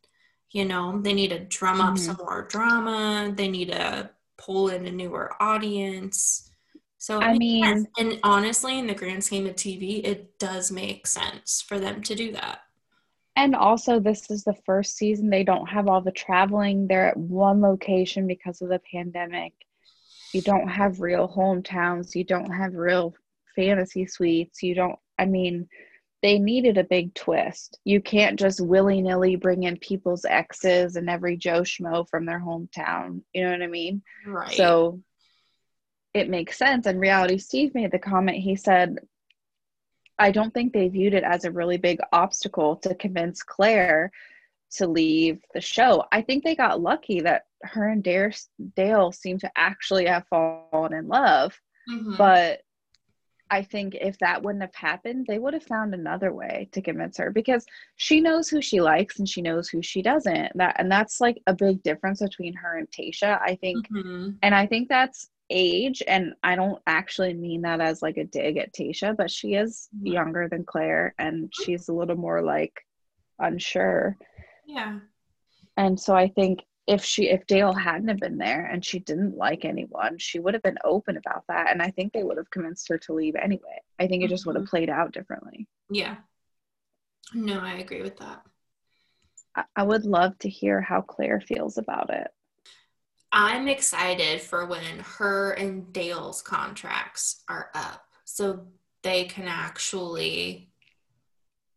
[0.51, 1.99] You know, they need to drum up Mhm.
[1.99, 3.33] some more drama.
[3.35, 6.51] They need to pull in a newer audience.
[7.03, 11.61] So I mean- and honestly, in the grand scheme of TV, it does make sense
[11.61, 12.61] for them to do that.
[13.35, 15.29] And also, this is the first season.
[15.29, 16.87] They don't have all the traveling.
[16.87, 19.53] They're at one location because of the pandemic.
[20.33, 22.15] You don't have real hometowns.
[22.15, 23.17] You don't have real
[23.57, 24.63] fantasy suites.
[24.63, 25.69] You don't, I mean,
[26.23, 27.81] they needed a big twist.
[27.83, 32.39] You can't just willy nilly bring in people's exes and every Joe Schmo from their
[32.39, 33.23] hometown.
[33.33, 34.03] You know what I mean?
[34.25, 34.55] Right.
[34.55, 35.03] So
[36.15, 36.87] it makes sense.
[36.87, 38.99] And Reality Steve made the comment, he said,
[40.19, 44.11] I don't think they viewed it as a really big obstacle to convince Clare
[44.73, 46.05] to leave the show.
[46.13, 48.33] I think they got lucky that her and Dare,
[48.77, 51.59] Dale seemed to actually have fallen in love.
[51.89, 52.17] Mhm.
[52.17, 52.63] But
[53.51, 57.19] I think if that wouldn't have happened, they would have found another way to convince
[57.19, 60.57] her because she knows who she likes and she knows who she doesn't.
[60.57, 63.41] That and that's like a big difference between her and Tayshia.
[63.43, 64.39] I think Mhm.
[64.43, 66.03] and I think that's age.
[66.07, 69.89] And I don't actually mean that as like a dig at Tayshia, but she is
[69.95, 70.13] Mhm.
[70.13, 72.85] younger than Clare and she's a little more like
[73.39, 74.17] unsure.
[74.67, 75.01] yeah.
[75.77, 79.37] And so I think if she if Dale hadn't have been there and she didn't
[79.37, 81.71] like anyone, she would have been open about that.
[81.71, 83.81] And I think they would have convinced her to leave anyway.
[83.99, 85.67] I think it just would have played out differently.
[85.91, 86.17] Yeah.
[87.35, 88.43] No, I agree with that.
[89.55, 92.29] I, I would love to hear how Clare feels about it.
[93.33, 98.67] I'm excited for when her and Dale's contracts are up so
[99.03, 100.69] they can actually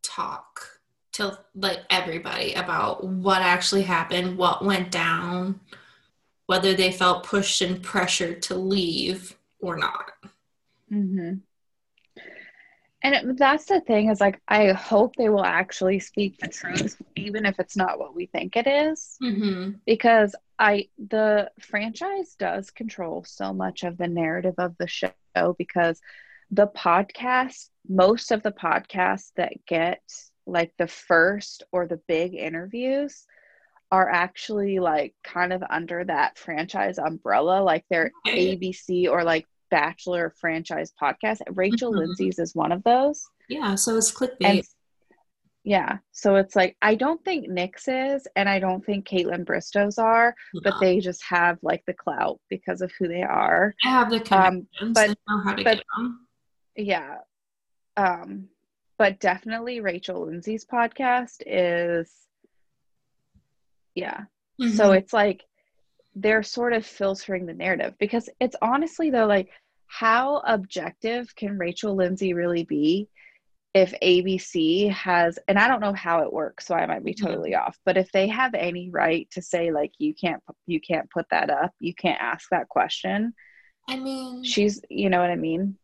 [0.04, 0.80] talk
[1.14, 5.62] to like everybody about what actually happened, what went down,
[6.46, 10.12] whether they felt pushed and pressured to leave or not.
[10.92, 11.36] Mm-hmm.
[13.06, 17.00] And it, that's the thing is like I hope they will actually speak the truth,
[17.16, 19.78] even if it's not what we think it is, Mm-hmm.
[19.86, 25.12] because I the franchise does control so much of the narrative of the show
[25.58, 26.02] because
[26.50, 30.02] the podcast, most of the podcasts that get
[30.48, 33.26] like the first or the big interviews
[33.92, 40.34] are actually like kind of under that franchise umbrella, like they're ABC or like Bachelor
[40.40, 41.40] franchise podcast.
[41.50, 41.98] Rachel Mhm.
[42.00, 43.24] Lindsay's is one of those.
[43.50, 44.36] Yeah, so it's clickbait.
[44.42, 44.64] And
[45.64, 49.98] yeah, so it's like I don't think Nick's is, and I don't think Kaitlyn Bristowe's
[49.98, 53.74] are, but they just have like the clout because of who they are.
[53.84, 54.94] I have the Um, connections.
[54.94, 56.28] but- I know how to but- them.
[56.76, 57.18] Yeah.
[57.98, 58.50] Um,
[58.98, 62.12] but definitely Rachel Lindsay's podcast is
[63.96, 64.26] yeah.
[64.62, 64.76] Mm-hmm.
[64.76, 65.44] So it's like
[66.16, 69.50] they're sort of filtering the narrative because it's honestly though like
[69.88, 73.08] how objective can Rachel Lindsay really be
[73.74, 77.26] if ABC has and I don't know how it works so I might be Yeah.
[77.28, 81.10] totally off but if they have any right to say like you can't you can't
[81.12, 83.34] put that up you can't ask that question
[83.88, 85.78] I mean, she's you know what I mean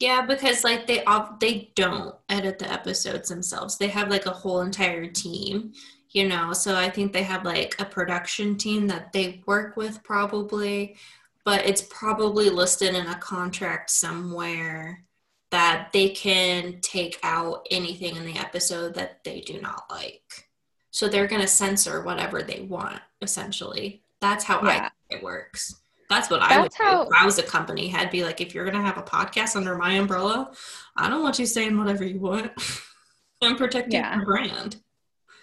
[0.00, 3.78] Yeah, because like they all they don't edit the episodes themselves.
[3.78, 5.72] They have like a whole entire team,
[6.10, 10.02] you know so i think they have like a production team that they work with
[10.02, 10.96] probably
[11.44, 15.04] but it's probably listed in a contract somewhere
[15.50, 20.46] that they can take out anything in the episode that they do not like.
[20.90, 24.02] So they're going to censor whatever they want essentially.
[24.20, 24.80] That's how i Yeah.
[25.08, 25.74] think it works.
[26.10, 28.54] That's what i would That's do if i was a company head be like if
[28.54, 30.52] you're going to have a podcast under my umbrella
[30.96, 32.50] i don't want you saying whatever you want.
[33.42, 34.16] I'm protecting Yeah.
[34.16, 34.82] your brand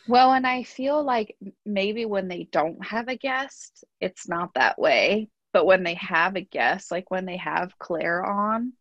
[0.08, 1.36] Well, and I feel like
[1.66, 5.30] maybe when they don't have a guest, it's not that way.
[5.51, 8.74] But when they have a guest, like when they have Clare on,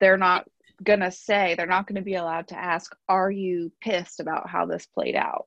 [0.00, 0.46] they're not
[0.82, 4.48] going to say, they're not going to be allowed to ask, Are you pissed about
[4.48, 5.46] how this played out?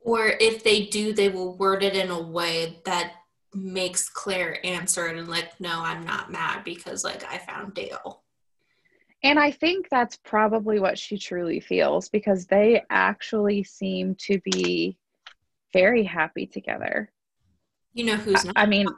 [0.00, 3.12] Or if they do, they will word it in a way that
[3.54, 8.22] makes Clare answer it and like, no, I'm not mad because like I found Dale.
[9.22, 14.98] And I think that's probably what she truly feels because they actually seem to be
[15.72, 17.10] very happy together.
[17.94, 18.54] You know who's not?
[18.56, 18.88] I mean,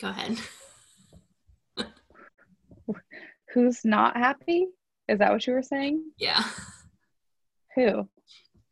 [0.00, 0.38] Go ahead.
[3.54, 4.66] who's not happy?
[5.08, 6.04] Is that what you were saying?
[6.18, 6.42] Yeah.
[7.74, 8.08] Who?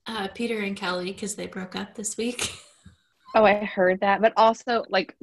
[0.07, 2.53] Uh, Peter and Kelly because they broke up this week.
[3.37, 5.17] Oh, I heard that, but also like,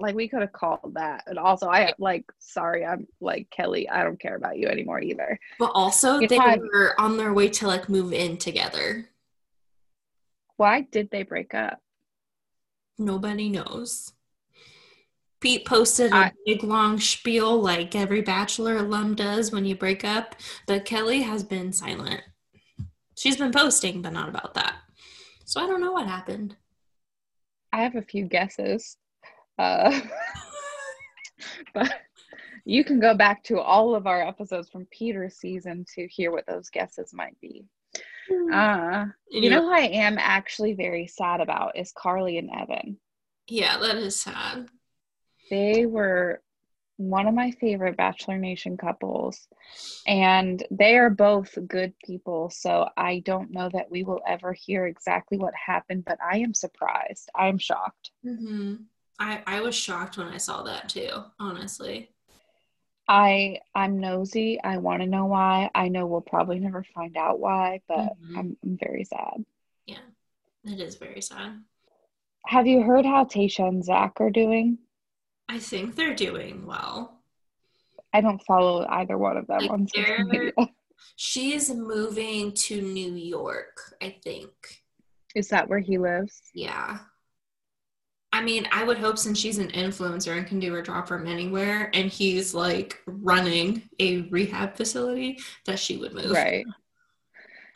[0.00, 3.88] like we could have called that, and also I like, sorry, I'm like Kelly.
[3.88, 5.38] I don't care about you anymore either.
[5.58, 9.08] But also You they were on their way to like move in together.
[10.56, 11.78] Why did they break up?
[12.98, 14.12] Nobody knows.
[15.40, 20.04] Pete posted a I- big long spiel like every Bachelor alum does when you break
[20.04, 20.34] up,
[20.66, 22.22] but Kelly has been silent.
[23.16, 24.76] She's been posting, but not about that.
[25.46, 26.56] So I don't know what happened.
[27.72, 28.96] I have a few guesses,
[29.60, 30.00] uh,
[31.74, 31.92] but
[32.64, 36.46] you can go back to all of our episodes from Peter's season to hear what
[36.46, 37.64] those guesses might be.
[38.52, 42.98] Uh, you know who I am actually very sad about is Carly and Evan.
[43.48, 44.68] yeah, that is sad.
[45.50, 46.42] They were
[46.96, 49.48] one of my favorite Bachelor Nation couples,
[50.06, 52.50] and they are both good people.
[52.50, 56.54] So I don't know that we will ever hear exactly what happened, but I am
[56.54, 57.30] surprised.
[57.34, 58.10] I am shocked.
[58.22, 58.74] hmm
[59.20, 61.10] I I was shocked when I saw that too.
[61.38, 62.10] Honestly,
[63.06, 64.60] I I'm nosy.
[64.62, 65.70] I want to know why.
[65.74, 68.36] I know we'll probably never find out why, but Mhm.
[68.38, 69.44] I'm, I'm very sad.
[69.86, 69.98] Yeah,
[70.64, 71.62] it is very sad.
[72.46, 74.78] Have you heard how Tayshia and Zach are doing?
[75.48, 77.20] I think they're doing well.
[78.12, 80.52] I don't follow either one of them Like, on social media.
[81.16, 84.50] She's moving to New York, I think.
[85.34, 86.40] Is that where he lives?
[86.54, 86.98] Yeah.
[88.32, 91.26] I mean, I would hope since she's an influencer and can do her job from
[91.26, 96.30] anywhere, and he's like running a rehab facility, that she would move.
[96.30, 96.64] Right.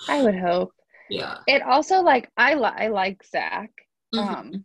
[0.08, 0.72] I would hope.
[1.10, 1.38] Yeah.
[1.46, 3.70] It also like I li- I like Zach.
[4.14, 4.20] Mhm.
[4.20, 4.64] Um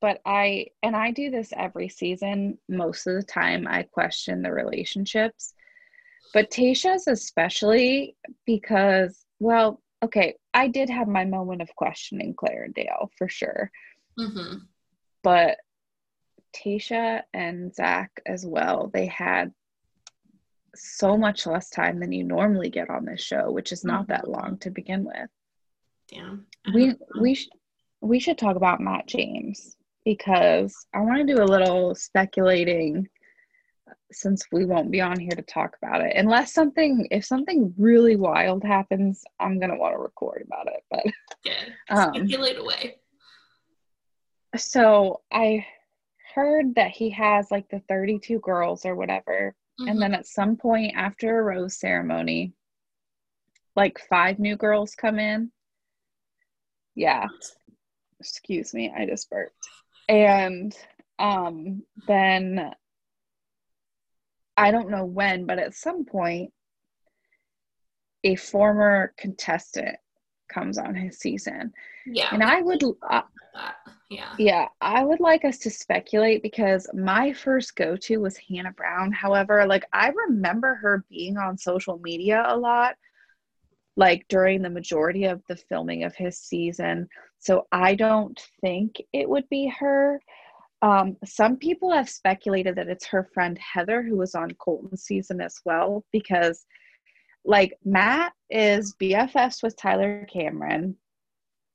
[0.00, 2.58] but I and I do this every season.
[2.68, 5.54] Most of the time I question the relationships.
[6.34, 8.16] But Tayshia's especially
[8.46, 13.70] because well, okay, I did have my moment of questioning Clare and Dale for sure.
[14.18, 14.66] Mhm.
[15.22, 15.58] But
[16.54, 19.52] Tayshia and Zach as well, they had
[20.74, 24.24] so much less time than you normally get on this show, which is not that
[24.24, 24.28] Mhm.
[24.36, 25.30] long to begin with.
[26.08, 26.46] Damn.
[26.74, 27.48] We we sh-
[28.00, 33.08] we should talk about Matt James because I want to do a little speculating
[34.10, 36.16] since we won't be on here to talk about it.
[36.16, 40.84] Unless something if something really wild happens, I'm going to want to record about it.
[40.90, 41.04] But
[41.44, 41.64] Yeah.
[41.90, 42.98] um Speculate away.
[44.56, 45.66] So I
[46.34, 49.90] heard that he has like the 32 girls or whatever Mhm.
[49.90, 52.52] and then at some point after a rose ceremony
[53.74, 55.50] like five new girls come in
[56.94, 57.26] yeah
[58.20, 59.56] excuse me i just burped
[60.08, 60.76] and
[61.18, 62.74] um then
[64.56, 66.52] i don't know when but at some point
[68.24, 69.96] a former contestant
[70.48, 71.72] comes on his season
[72.06, 72.28] yeah.
[72.32, 73.22] and i would uh.
[74.12, 74.34] Yeah.
[74.38, 79.12] yeah, I would like us to speculate because my first go to was Hannah Brown.
[79.12, 82.96] However, like I remember her being on social media a lot,
[83.96, 87.08] like during the majority of the filming of his season.
[87.38, 90.20] So I don't think it would be her.
[90.82, 95.40] Um, some people have speculated that it's her friend Heather who was on Colton's season
[95.40, 96.66] as well because,
[97.44, 100.96] like, Matt is BFFs with Tyler Cameron.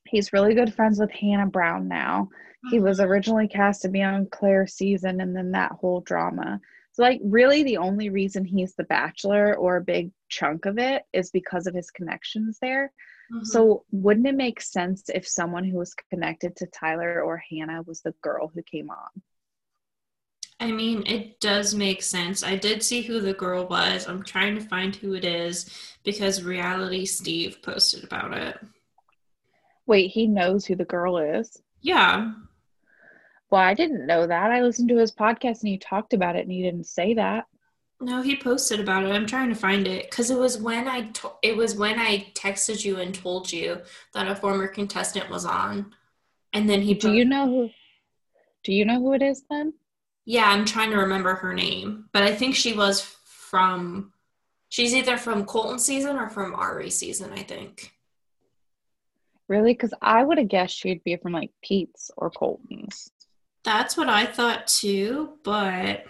[0.09, 2.29] He's really good friends with Hannah Brown now.
[2.69, 6.59] He was originally cast to be on Clare's season and then that whole drama.
[6.91, 11.03] So like really the only reason he's the bachelor or a big chunk of it
[11.13, 12.91] is because of his connections there.
[13.31, 13.45] Mhm.
[13.45, 18.01] So wouldn't it make sense if someone who was connected to Tyler or Hannah was
[18.01, 19.21] the girl who came on?
[20.59, 22.43] I mean, it does make sense.
[22.43, 24.07] I did see who the girl was.
[24.07, 25.69] I'm trying to find who it is
[26.03, 28.57] because Reality Steve posted about it.
[29.87, 31.61] Wait, he knows who the girl is.
[31.81, 32.33] Yeah.
[33.49, 34.51] Well, I didn't know that.
[34.51, 37.45] I listened to his podcast and he talked about it and he didn't say that.
[37.99, 39.11] No, he posted about it.
[39.11, 42.27] I'm trying to find it because it was when I to- it was when I
[42.35, 43.81] texted you and told you
[44.13, 45.95] that a former contestant was on,
[46.53, 46.93] and then he.
[46.93, 47.69] Do you know who
[48.63, 49.73] Do you know who it is then?
[50.25, 54.11] Yeah, I'm trying to remember her name, but I think she was from.
[54.69, 57.31] She's either from Colton season or from Ari season.
[57.33, 57.93] I think.
[59.47, 59.73] Really?
[59.73, 63.09] Because I would have guessed she'd be from like Pete's or Colton's.
[63.63, 66.05] That's what I thought too, but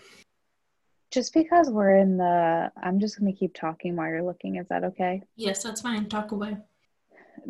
[1.12, 4.58] Just because we're in the, I'm just going to keep talking while you're looking.
[4.58, 5.24] Is that okay?
[5.36, 6.10] yes, that's fine.
[6.10, 6.58] Talk away.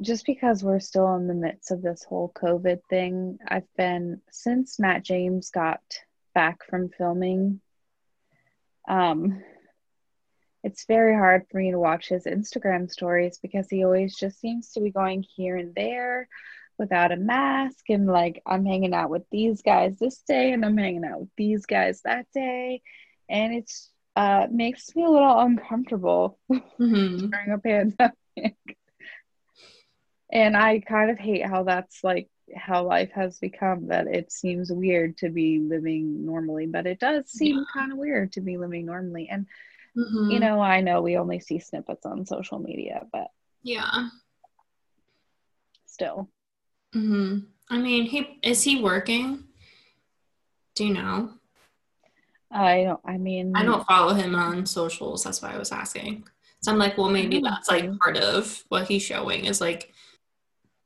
[0.01, 4.79] Just because we're still in the midst of this whole COVID thing, I've been, since
[4.79, 5.81] Matt James got
[6.35, 7.61] back from filming,
[8.87, 9.41] um,
[10.67, 14.73] it's very hard for me to watch his Instagram stories because he always just seems
[14.73, 16.27] to be going here and there
[16.77, 20.77] without a mask and like I'm hanging out with these guys this day and I'm
[20.77, 22.81] hanging out with these guys that day
[23.29, 26.37] and it's uh makes me a little uncomfortable
[26.77, 28.77] hmm during a pandemic.
[30.29, 34.69] and I kind of hate how that's like how life has become that it seems
[34.69, 38.85] weird to be living normally, but it does seem kind of weird to be living
[38.85, 39.29] normally.
[39.31, 39.45] And
[39.97, 43.27] hmm you know, I know we only see snippets on social media, but
[43.63, 44.09] yeah.
[45.85, 46.29] still.
[46.93, 47.39] hmm
[47.69, 49.43] I mean, he is he working?
[50.75, 51.31] Do you know?
[52.51, 55.23] I don't I mean I don't follow him on socials.
[55.23, 56.27] That's why I was asking.
[56.61, 59.93] So I'm like, well, maybe that's like part of what he's showing is like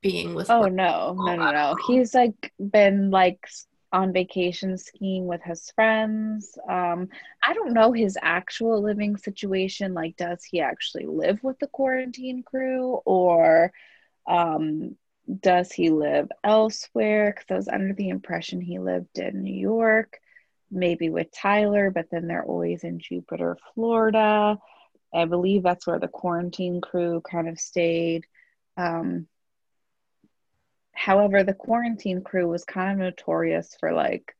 [0.01, 0.49] being with.
[0.49, 1.75] Oh no, no, no, no.
[1.87, 3.47] He's like been like
[3.93, 6.57] on vacation skiing with his friends.
[6.69, 7.09] Um,
[7.43, 9.93] I don't know his actual living situation.
[9.93, 13.71] Like, does he actually live with the quarantine crew or
[14.27, 14.95] um
[15.41, 17.33] does he live elsewhere?
[17.35, 20.19] Because I was under the impression he lived in New York,
[20.71, 24.57] maybe with Tyler, but then they're always in Jupiter, Florida.
[25.13, 28.25] I believe that's where the quarantine crew kind of stayed.
[28.77, 29.27] Um,
[31.05, 34.35] However, the quarantine crew was kind of notorious for like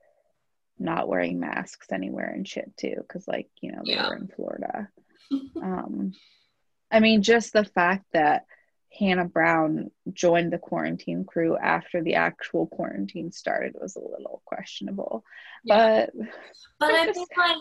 [0.78, 4.10] not wearing masks anywhere and shit too, because like you know they Yeah.
[4.10, 4.90] were in Florida.
[5.56, 6.14] um,
[6.92, 8.46] I mean, just the fact that
[9.00, 15.24] Hannah Brown joined the quarantine crew after the actual quarantine started was a little questionable.
[15.64, 16.06] Yeah.
[16.12, 16.28] But
[16.80, 17.58] But I think like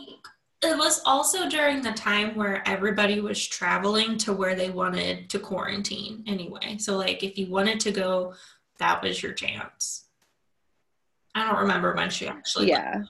[0.63, 5.39] it was also during the time where everybody was traveling to where they wanted to
[5.39, 6.77] quarantine anyway.
[6.77, 8.35] So like if you wanted to go,
[8.81, 10.05] that was your chance.
[11.35, 12.67] I don't remember when she actually.
[12.73, 12.83] left.
[12.83, 13.03] yeah,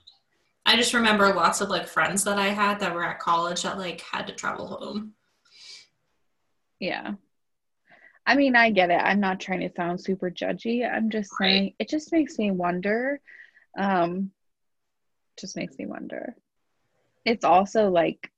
[0.65, 3.77] I just remember lots of like friends that I had that were at college that
[3.79, 5.13] like had to travel home.
[6.79, 7.13] yeah.
[8.23, 9.01] I mean, I get it.
[9.03, 10.87] I'm not trying to sound super judgy.
[10.89, 11.47] I'm just Right.
[11.49, 13.19] saying it just makes me wonder.
[13.77, 14.29] Um,
[15.39, 16.35] just makes me wonder.
[17.25, 18.29] It's also like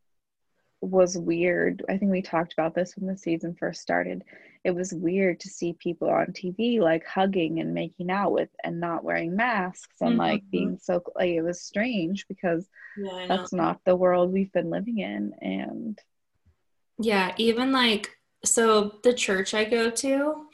[0.79, 1.83] was weird.
[1.89, 4.23] I think we talked about this when the season first started.
[4.63, 8.79] It was weird to see people on TV like hugging and making out with and
[8.79, 10.51] not wearing masks and like Mhm.
[10.51, 14.99] being so like it was strange because Yeah, that's not the world we've been living
[14.99, 15.99] in and
[16.99, 18.09] Yeah, even like
[18.45, 20.47] so the church I go to,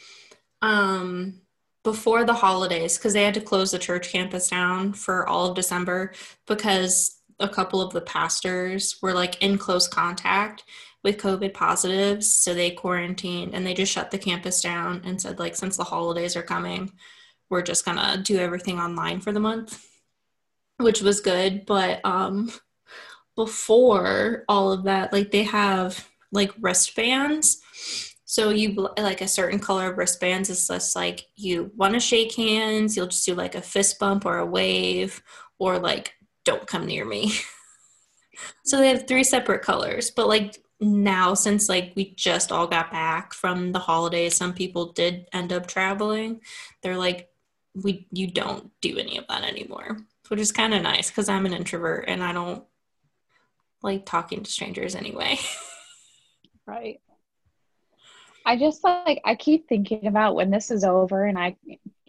[0.62, 1.42] um,
[1.84, 5.56] before the holidays, because they had to close the church campus down for all of
[5.56, 6.14] December
[6.48, 10.64] because a couple of the pastors were like in close contact
[11.04, 15.40] with COVID positives, so they quarantined and they just shut the campus down and said
[15.40, 16.92] like since the holidays are coming,
[17.50, 19.86] we're just gonna do everything online for the month,
[20.78, 21.66] which was good.
[21.66, 22.52] But um,
[23.36, 27.62] before all of that, like they have like wristbands.
[28.26, 32.36] So you like a certain color of wristbands is just like you want to shake
[32.36, 35.24] hands, you'll just do like a fist bump or a wave
[35.58, 36.14] or like
[36.46, 37.34] don't come near me.
[38.66, 42.92] so they have three separate colors, but like now since like we just all got
[42.92, 46.42] back from the holidays, some people did end up traveling.
[46.82, 47.30] They're like
[47.76, 50.00] we you don't do any of that anymore,
[50.30, 52.64] which is kind of nice cuz I'm an introvert and I don't
[53.82, 55.38] like talking to strangers anyway.
[56.70, 57.02] Right.
[58.46, 61.58] I just like I keep thinking about when this is over and I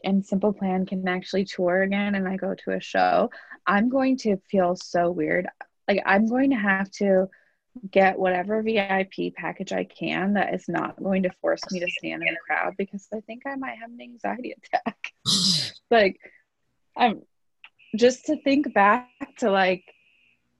[0.04, 3.30] and Simple Plan can actually tour again and I go to a show,
[3.66, 5.48] I'm going to feel so weird.
[5.88, 7.28] Like I'm going to have to
[7.90, 12.22] get whatever VIP package I can that is not going to force me to stand
[12.22, 15.12] in a crowd because I think I might have an anxiety attack.
[15.90, 16.18] like
[16.96, 17.22] I'm
[17.96, 19.08] just to think back
[19.38, 19.84] to like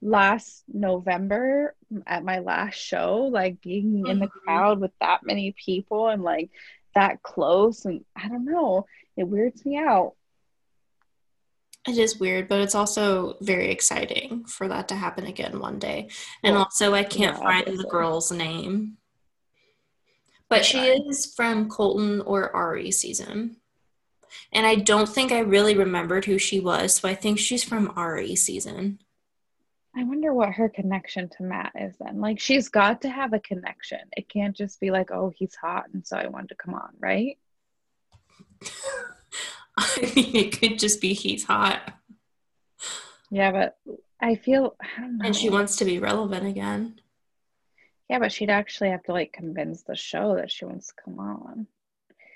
[0.01, 1.75] last November
[2.07, 4.29] at my last show, like being in the Mhm.
[4.31, 6.49] crowd with that many people and like
[6.95, 10.15] that close and I don't know, it weirds me out.
[11.87, 16.09] It is weird, but it's also very exciting for that to happen again one day.
[16.43, 18.97] And Well, also, I can't yeah, find the girl's name,
[20.47, 23.57] but she is from Colton or Ari season.
[24.53, 27.93] And I don't think I really remembered who she was, so I think she's from
[27.95, 28.99] Ari season.
[29.95, 32.21] I wonder what her connection to Matt is then.
[32.21, 33.99] Like she's got to have a connection.
[34.15, 36.91] It can't just be like, oh, he's hot and so I wanted to come on,
[36.99, 37.37] right?
[39.81, 41.93] I mean, it could just be he's hot
[43.29, 43.77] Yeah, but
[44.19, 46.99] I feel I and she wants to be relevant again.
[48.09, 51.19] Yeah, but she'd actually have to like convince the show that she wants to come
[51.19, 51.67] on.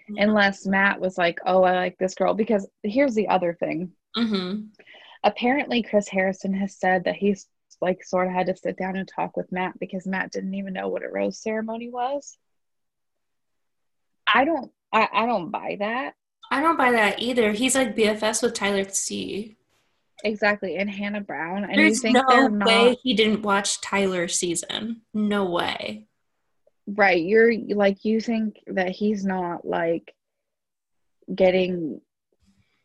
[0.07, 3.91] Unless Matt was like, "Oh, I like this girl." Because here's the other thing.
[4.15, 4.67] Mm-hmm.
[5.23, 7.47] Apparently, Chris Harrison has said that he's
[7.81, 10.73] like sort of had to sit down and talk with Matt because Matt didn't even
[10.73, 12.37] know what a rose ceremony was.
[14.31, 14.71] I don't.
[14.93, 16.13] I, I don't buy that
[16.51, 17.51] I don't buy that either.
[17.51, 19.57] He's like BFS with Tyler C.
[20.23, 20.77] exactly.
[20.77, 25.01] And Hannah Brown, and There's you think no way not he didn't watch Tyler's season.
[25.13, 26.07] No way.
[26.87, 27.23] right.
[27.23, 30.13] You're like you think that he's not like
[31.33, 32.01] getting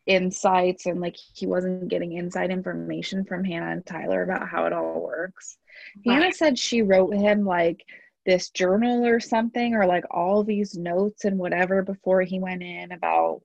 [0.07, 4.73] insights and like he wasn't getting inside information from Hannah and Tyler about how it
[4.73, 5.59] all works.
[6.05, 7.85] Hannah said she wrote him like
[8.27, 12.93] this journal or something or like all these notes and whatever before he went in
[12.93, 13.43] about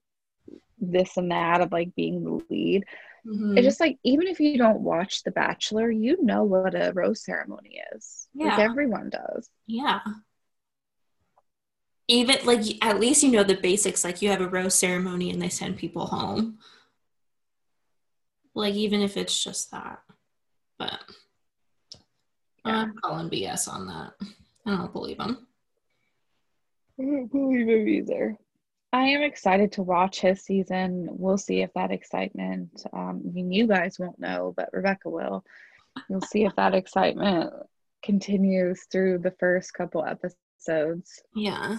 [0.80, 2.86] this and that of like being the lead.
[3.26, 3.58] Mhm.
[3.58, 7.24] It's just like even if you don't watch The Bachelor, you know what a rose
[7.24, 8.28] ceremony is.
[8.36, 8.64] Like Yeah.
[8.64, 9.50] everyone does.
[9.66, 10.02] Yeah.
[12.08, 14.04] Even like at least you know the basics.
[14.04, 16.60] Like you have a rose ceremony and they send people home.
[18.54, 20.00] Like even if it's just that,
[20.78, 21.00] but
[22.64, 24.14] I'm calling BS on that.
[24.66, 25.48] I don't believe him.
[27.00, 28.38] I don't believe him either.
[28.96, 31.10] I am excited to watch his season.
[31.12, 35.44] We'll see if that excitement, um, I mean, you guys won't know, but Rebecca will.
[36.10, 37.52] You'll see if that excitement
[38.02, 41.22] continues through the first couple episodes.
[41.36, 41.78] Yeah.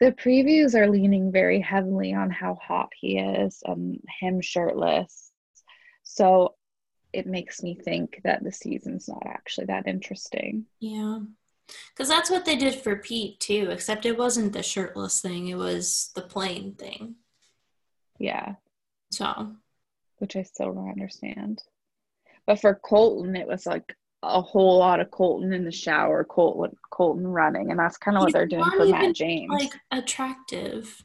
[0.00, 5.30] The previews are leaning very heavily on how hot he is and him shirtless.
[6.04, 6.54] So
[7.12, 10.64] it makes me think that the season's not actually that interesting.
[10.80, 11.18] Yeah.
[11.66, 15.56] Because that's what they did for Pete too, except it wasn't the shirtless thing, it
[15.56, 17.16] was the plain thing.
[18.18, 18.54] Yeah.
[19.10, 19.52] So,
[20.18, 21.62] which I still don't understand.
[22.46, 26.76] But for Colton, it was like a whole lot of Colton in the shower, Colton
[26.90, 29.50] Colton running, and that's kind of what they're doing for Matt James.
[29.50, 31.04] like, attractive.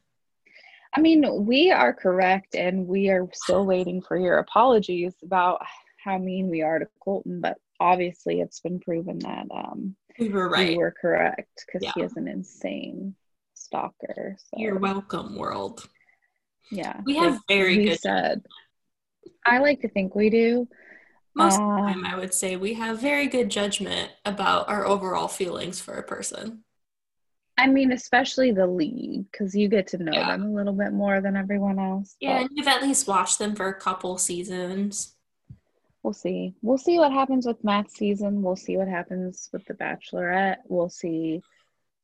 [0.96, 5.62] I mean, we are correct, and we are still waiting for your apologies about
[6.04, 7.42] how mean we are to Colton.
[7.42, 10.70] But obviously, it's been proven that um, We were right.
[10.72, 13.16] we were correct because he is an insane
[13.54, 14.38] stalker.
[14.38, 15.88] So You're welcome, world.
[16.72, 18.42] yeah, We have very we good said.
[19.46, 20.68] I like to think we do.
[21.36, 24.86] Most of Uh, the time, I would say we have very good judgment about our
[24.86, 26.64] overall feelings for a person.
[27.58, 30.28] I mean, especially the lead, because you get to know Yeah.
[30.38, 32.16] them a little bit more than everyone else.
[32.22, 35.16] Yeah, but and you've at least watched them for a couple seasons.
[36.04, 36.54] We'll see.
[36.62, 38.42] We'll see what happens with Matt's season.
[38.42, 40.58] We'll see what happens with The Bachelorette.
[40.68, 41.42] We'll see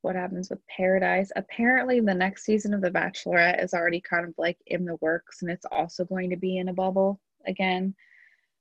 [0.02, 1.32] what happens with Paradise.
[1.36, 5.42] Apparently, the next season of The Bachelorette is already kind of like in the works,
[5.42, 7.96] and it's also going to be in a bubble again,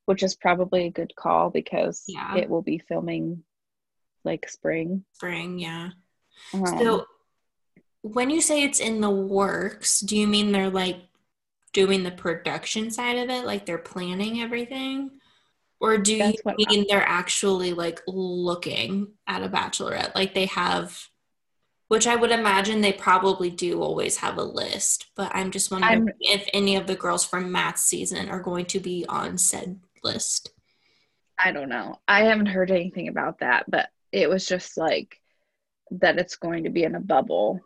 [0.07, 2.37] which is probably a good call because Yeah.
[2.37, 3.45] it will be filming
[4.25, 5.05] like spring.
[5.13, 5.91] Spring, yeah.
[6.55, 7.07] Um, So,
[8.01, 10.97] when you say it's in the works, do you mean they're like
[11.73, 15.11] doing the production side of it, like they're planning everything?
[15.85, 20.15] Or do That's you mean they're actually like looking at a bachelorette?
[20.15, 21.09] Like they have,
[21.89, 25.93] which I would imagine they probably do always have a list, but I'm just wondering
[26.09, 29.79] I'm- if any of the girls from Matt's season are going to be on said
[30.03, 30.55] list.
[31.39, 32.01] I don't know.
[32.09, 35.21] I haven't heard anything about that, but it was just like
[35.91, 37.61] that it's going to be in a bubble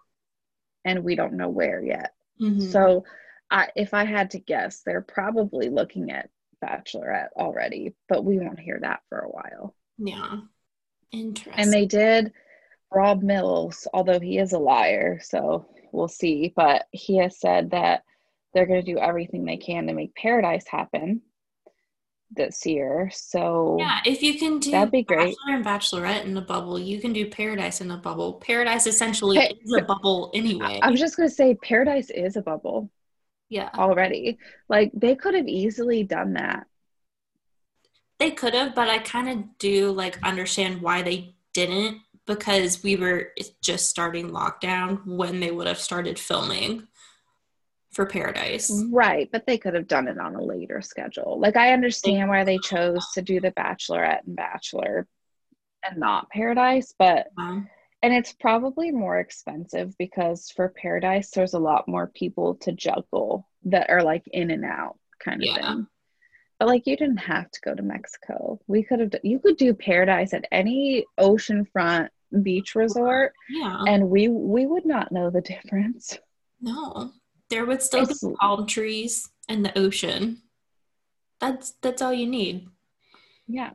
[0.85, 2.15] and we don't know where yet.
[2.41, 2.73] Mhm.
[2.73, 3.05] So,
[3.49, 6.31] I, if I had to guess, they're probably looking at
[6.65, 9.75] Bachelorette already, but we won't hear that for a while.
[9.99, 10.37] yeah.
[11.11, 11.55] Interesting.
[11.57, 12.33] And they did
[12.93, 16.53] Rob Mills, although he is a liar, so we'll see.
[16.55, 18.03] But he has said that
[18.53, 21.23] they're going to do everything they can to make Paradise happen.
[22.31, 23.09] this year.
[23.11, 25.35] So Yeah, if you can do That'd be great.
[25.47, 28.35] Bachelor and Bachelorette in a bubble, you can do Paradise in a bubble.
[28.35, 30.79] Paradise essentially Pa- is a bubble anyway.
[30.83, 32.91] I was just gonna say Paradise is a bubble
[33.49, 34.39] yeah, already.
[34.69, 36.67] Like they could have easily done that.
[38.19, 42.97] they could have, but I kind of do like understand why they didn't because we
[42.97, 43.33] were
[43.63, 46.87] just starting lockdown when they would have started filming
[47.93, 48.71] for Paradise.
[48.93, 51.39] Right, but they could have done it on a later schedule.
[51.41, 55.07] Like I understand why they chose to do the Bachelorette and Bachelor
[55.89, 57.69] and not Paradise, but Um,
[58.03, 63.49] and it's probably more expensive because for Paradise there's a lot more people to juggle
[63.65, 65.75] that are like in and out kind of Yeah.
[65.75, 65.87] thing.
[66.59, 68.61] But like you didn't have to go to Mexico.
[68.67, 72.09] We could have you could do Paradise at any oceanfront
[72.43, 76.19] beach resort yeah, and we we would not know the difference.
[76.61, 77.13] no,
[77.49, 80.43] there would still be palm trees and the ocean.
[81.41, 82.67] That's that's all you need.
[83.47, 83.71] Yeah.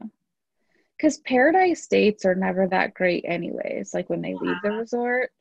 [1.03, 3.93] Because paradise dates are never that great, anyways.
[3.93, 5.31] Like when they leave the resort,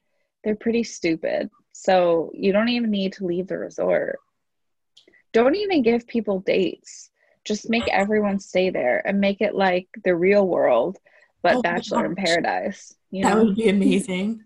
[0.43, 1.51] they're pretty stupid.
[1.71, 4.19] So you don't even need to leave the resort.
[5.33, 7.11] Don't even give people dates.
[7.45, 10.99] Just make everyone stay there and make it like the real world,
[11.45, 12.17] but Oh Bachelor in.
[12.17, 12.97] Paradise.
[13.13, 14.43] You That know, would be amazing.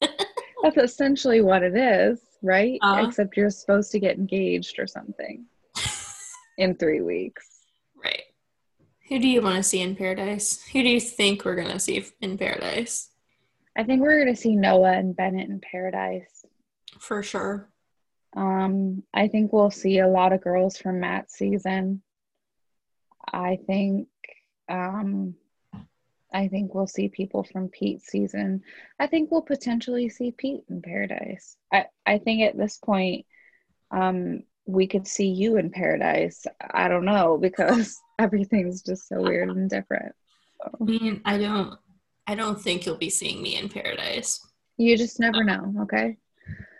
[0.00, 2.80] that's essentially what it is, right?
[2.82, 3.04] Uh.
[3.06, 5.44] Except you're supposed to get engaged or something
[6.58, 7.49] in three weeks.
[9.10, 10.62] Who do you want to see in Paradise?
[10.72, 13.10] Who do you think we're gonna see in Paradise?
[13.76, 16.44] I think we're going to see Noah and Bennett in Paradise.
[16.98, 17.70] For sure.
[18.36, 22.02] Um, I think we'll see a lot of girls from Matt's season.
[23.32, 24.08] I think
[24.68, 25.34] um
[26.32, 28.62] I think we'll see people from Pete's season.
[29.00, 31.56] I think we'll potentially see Pete in Paradise.
[31.72, 33.26] I, I think at this point,
[33.90, 36.46] um, we could see you in Paradise.
[36.60, 40.14] I don't know because everything's just so weird and different.
[40.62, 41.78] I mean, I don't
[42.26, 44.40] I don't think you'll be seeing me in Paradise.
[44.76, 46.16] You just never know, okay?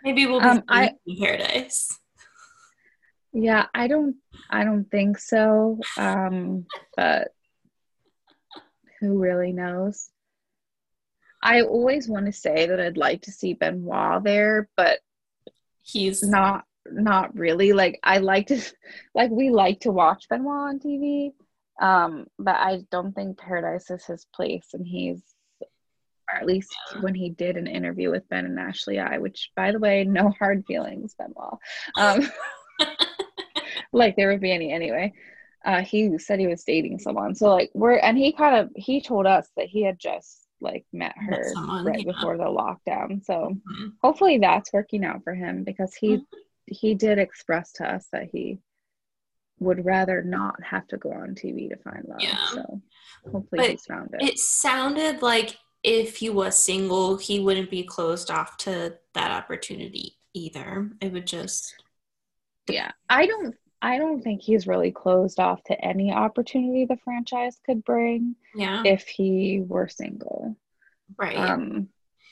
[0.03, 1.97] Maybe we'll be Um, I- in Paradise.
[3.33, 4.17] Yeah, I don't
[4.49, 5.79] I don't think so.
[5.97, 6.65] Um,
[6.95, 7.29] but
[8.99, 10.09] who really knows?
[11.41, 14.99] I always want to say that I'd like to see Benoit there, but
[15.83, 17.73] He's not not really.
[17.73, 18.59] Like I like to
[19.15, 21.33] like we like to watch Benoit on TV.
[21.81, 25.21] Um, but I don't think Paradise is his place and he's
[26.31, 26.71] or at least
[27.01, 30.29] when he did an interview with Ben and Ashley I, which by the way, no
[30.39, 31.57] hard feelings, Benoit.
[31.97, 32.31] Um
[33.93, 35.13] like there would be any anyway.
[35.63, 37.35] Uh, he said he was dating someone.
[37.35, 40.85] So like we're and he kind of he told us that he had just like
[40.93, 42.11] met her someone, right yeah.
[42.11, 43.23] before the lockdown.
[43.25, 43.93] So Mhm.
[44.01, 46.25] hopefully that's working out for him because he Mhm.
[46.65, 48.59] He did express to us that he
[49.59, 52.19] would rather not have to go on TV to find love.
[52.19, 52.45] Yeah.
[52.47, 52.81] So
[53.31, 54.23] hopefully But he's found it.
[54.23, 60.17] it sounded like if he was single, he wouldn't be closed off to that opportunity
[60.33, 60.89] either.
[60.99, 61.75] It would just
[62.67, 62.91] yeah.
[63.09, 67.83] I don't I don't think he's really closed off to any opportunity the franchise could
[67.83, 68.83] bring yeah.
[68.85, 70.55] if he were single.
[71.17, 71.37] right.
[71.37, 71.89] Um,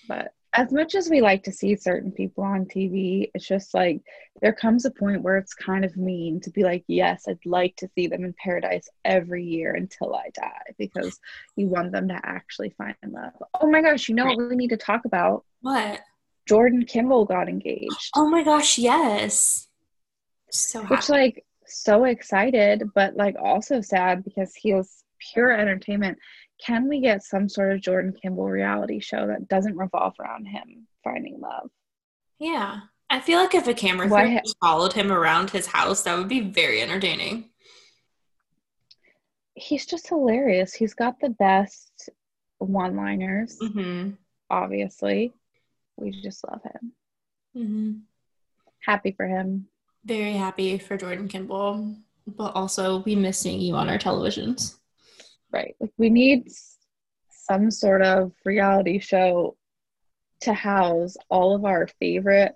[0.08, 4.02] but as much as we like to see certain people on TV, it's just like
[4.42, 7.76] there comes a point where it's kind of mean to be like, yes, I'd like
[7.78, 11.20] to see them in paradise every year until I die because
[11.56, 13.34] you want them to actually find love.
[13.62, 15.46] Oh my gosh, you know what we need to talk about?
[15.62, 16.02] what?
[16.48, 19.68] Jordan Kimball got engaged, Oh my gosh, yes.
[20.50, 20.96] So happy.
[20.96, 26.18] which like so excited, but like also sad because he was pure entertainment.
[26.66, 30.88] Can we get some sort of Jordan Kimball reality show that doesn't revolve around him
[31.04, 31.70] finding love?
[32.40, 32.82] Yeah.
[33.10, 36.28] I feel like if a camera crew ha- followed him around his house, that would
[36.28, 37.50] be very entertaining.
[39.56, 40.74] he's just hilarious.
[40.74, 42.10] He's got the best
[42.60, 44.12] one liners, Mm-hmm.
[44.50, 45.34] obviously.
[45.98, 46.92] We just love him.
[47.58, 47.92] Mm-hmm.
[48.86, 49.68] Happy for him.
[50.06, 51.96] Very happy for Jordan Kimball,
[52.26, 54.76] but also we miss seeing you on our televisions.
[55.52, 55.76] Right.
[55.80, 56.52] Like we need
[57.30, 59.58] some sort of reality show
[60.42, 62.54] to house all of our favorite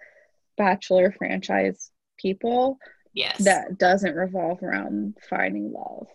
[0.57, 2.77] Bachelor franchise people
[3.13, 3.43] Yes.
[3.45, 6.07] that doesn't revolve around finding love.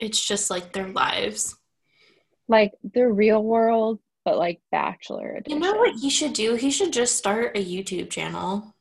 [0.00, 1.56] it's just like their lives.
[2.48, 6.54] Like the real world, but like Bachelor You know what he should do?
[6.56, 8.74] He should just start a YouTube channel.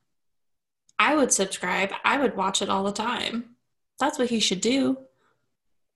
[0.99, 1.91] I would subscribe.
[2.05, 3.55] I would watch it all the time.
[3.99, 4.97] That's what he should do.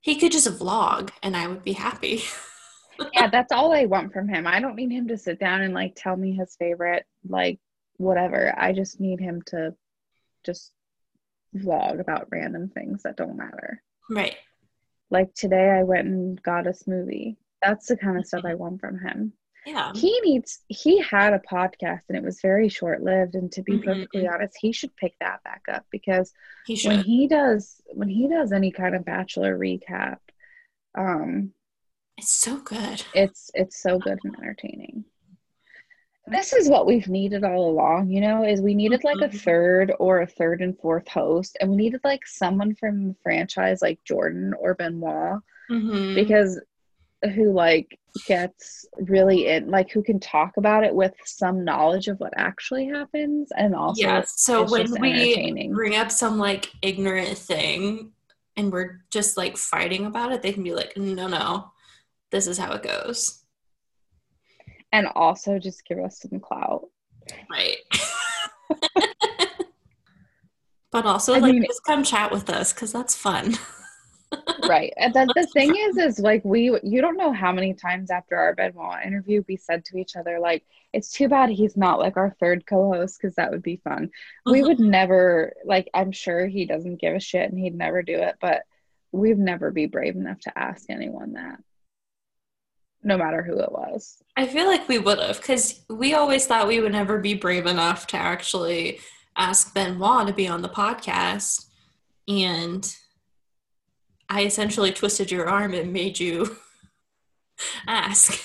[0.08, 2.22] He could just vlog and I would be happy.
[3.14, 4.48] yeah, that's all I want from him.
[4.48, 7.60] I don't need him to sit down and like tell me his favorite, like
[7.98, 8.54] whatever.
[8.58, 9.76] I just need him to
[10.46, 10.72] just
[11.54, 13.84] vlog about random things that don't matter.
[14.10, 14.38] Right.
[15.10, 17.36] Like today, I went and got a smoothie.
[17.62, 19.34] That's the kind of stuff I want from him.
[19.68, 19.92] Yeah.
[19.94, 23.36] He needs, he had a podcast and it was very short lived.
[23.36, 23.84] And to be Mhm.
[23.84, 26.34] perfectly honest, he should pick that back up because
[26.66, 30.20] He when he does, when he does any kind of bachelor recap,
[30.96, 31.54] um,
[32.18, 33.04] It's so good.
[33.14, 35.04] it's it's so good and entertaining
[36.30, 39.42] this is what we've needed all along you know is we needed like a Mhm.
[39.42, 43.82] third or a third and fourth host and we needed like someone from the franchise
[43.82, 45.40] like jordan or benoit
[45.70, 46.16] Mm-hmm.
[46.16, 46.60] because
[47.36, 47.98] who like
[48.28, 52.88] gets really in like who can talk about it with some knowledge of what actually
[52.88, 54.24] happens and also yeah.
[54.26, 58.12] So when we bring up some like ignorant thing
[58.56, 61.72] and we're just like fighting about it, they can be like, no, no,
[62.32, 63.44] this is how it goes.
[64.92, 66.88] and also just give us some clout
[67.50, 67.78] Right.
[70.92, 73.56] but also, I like, mean- just come chat with us because that's fun.
[74.68, 78.10] right and then the thing is is like we you don't know how many times
[78.10, 80.64] after our benoit interview we said to each other like
[80.94, 84.10] it's too bad he's not like our third co-host because that would be fun
[84.46, 84.68] we Mhm.
[84.68, 88.36] would never like i'm sure he doesn't give a shit and he'd never do it
[88.42, 88.64] but
[89.12, 91.60] we'd never be brave enough to ask anyone that
[93.04, 96.68] no matter who it was I feel like we would have because we always thought
[96.68, 99.00] we would never be brave enough to actually
[99.36, 101.66] ask Benoit to be on the podcast.
[102.28, 102.88] And
[104.30, 106.58] I essentially twisted your arm and made you
[107.88, 108.44] ask.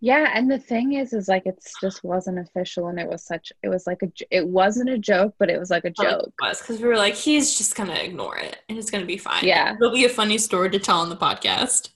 [0.00, 3.52] yeah and the thing is is like it's just wasn't official and it was such
[3.62, 6.32] it was like a it wasn't a joke but it was like a oh, joke
[6.38, 9.44] because we were like, he's just gonna ignore it and it's gonna be fine.
[9.44, 9.74] Yeah.
[9.74, 11.90] it'll be a funny story to tell on the podcast.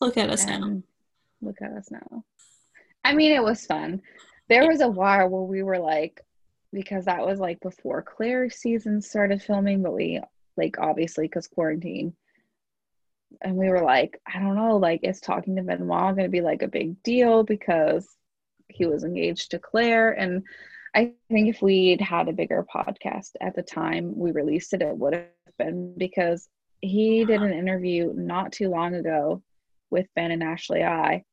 [0.00, 0.82] Look at us now.
[1.40, 2.24] look at us now.
[3.04, 4.02] I mean, it was fun.
[4.48, 6.20] There was a while where we were like,
[6.72, 10.20] because that was like before Clare season started filming, but we
[10.56, 12.14] like obviously because quarantine,
[13.42, 16.40] and we were like, I don't know, like is talking to Benoit going to be
[16.40, 18.08] like a big deal because
[18.68, 20.42] he was engaged to Clare, and
[20.94, 24.96] I think if we'd had a bigger podcast at the time we released it, it
[24.96, 25.26] would have
[25.58, 26.48] been because
[26.80, 29.42] he did an interview not too long ago
[29.90, 31.24] with Ben and Ashley I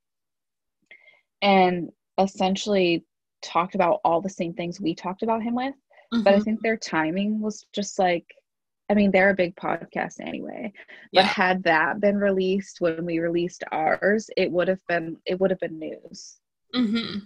[1.42, 3.04] and essentially
[3.42, 5.74] talked about all the same things we talked about him with.
[6.12, 6.44] But I Mhm.
[6.44, 8.26] think their timing was just like,
[8.92, 10.74] I mean, they're a big podcast anyway.
[11.14, 11.28] But Yeah.
[11.28, 15.60] had that been released when we released ours, it would have been it would have
[15.62, 16.40] been news.
[16.76, 17.22] Mhm.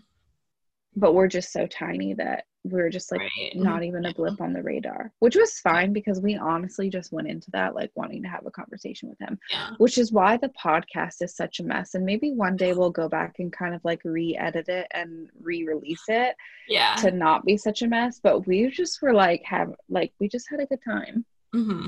[0.96, 3.52] But we're just so tiny that we're just like Right.
[3.56, 7.28] not even a blip on the radar, which was fine because we honestly just went
[7.28, 9.38] into that like wanting to have a conversation with him.
[9.52, 9.72] Yeah.
[9.78, 13.08] which is why the podcast is such a mess and maybe one day we'll go
[13.10, 16.36] back and kind of like re-edit it and re-release it
[16.68, 16.96] Yeah.
[17.00, 20.50] to not be such a mess but we just were like have like we just
[20.50, 21.24] had a good time
[21.56, 21.88] hmm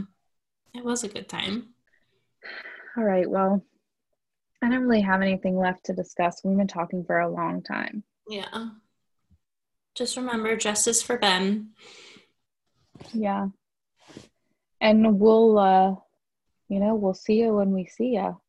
[0.73, 1.73] It was a good time.
[2.95, 3.61] all right well
[4.63, 8.03] i don't really have anything left to discuss we've been talking for a long time
[8.29, 8.69] Yeah.
[9.93, 11.71] Just remember justice for Ben.
[13.13, 13.47] yeah
[14.79, 15.95] and we'll uh
[16.69, 18.39] you know we'll see you when we see you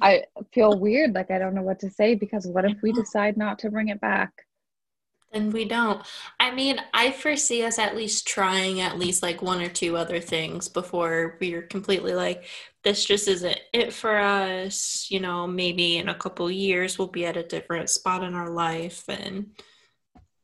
[0.00, 3.36] i feel weird like i don't know what to say because what if we decide
[3.36, 4.32] not to bring it back
[5.32, 6.02] Then we don't.
[6.40, 10.20] I mean, I foresee us at least trying at least like one or two other
[10.20, 12.44] things before we're completely like,
[12.84, 15.08] this just isn't it for us.
[15.10, 18.50] You know, maybe in a couple years we'll be at a different spot in our
[18.50, 19.50] life and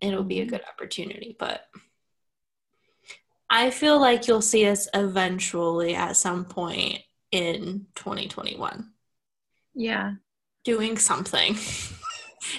[0.01, 0.51] it'll be a Mhm.
[0.51, 1.37] good opportunity.
[1.39, 1.65] But
[3.49, 8.93] I feel like you'll see us eventually at some point in 2021
[9.75, 10.13] yeah
[10.65, 11.57] doing something.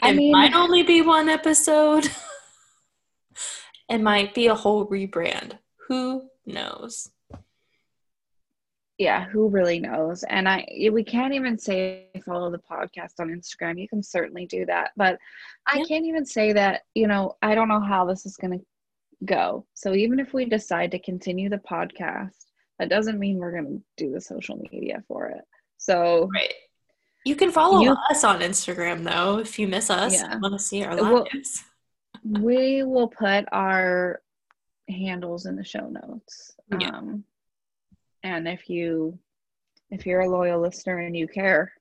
[0.01, 2.09] I it mean- might only be one episode.
[3.89, 5.57] it might be a whole rebrand.
[5.87, 7.09] Who knows?
[8.99, 13.79] yeah who really knows and i we can't even say follow the podcast on instagram
[13.81, 15.17] you can certainly do that but
[15.67, 15.83] i Yeah.
[15.85, 18.65] can't even say that you know i don't know how this is going to
[19.25, 22.45] go so even if we decide to continue the podcast
[22.77, 23.65] that doesn't mean we're going
[23.97, 25.41] to do the social media for it
[25.77, 26.53] so Right.
[27.25, 30.37] You can follow You- us on Instagram though if you miss us Yeah.
[30.39, 31.63] want to see our lives.
[32.23, 34.21] we will put our
[34.89, 36.89] handles in the show notes Yeah.
[36.89, 37.23] um
[38.23, 39.17] and if you
[39.89, 41.71] if you're a loyal listener and you care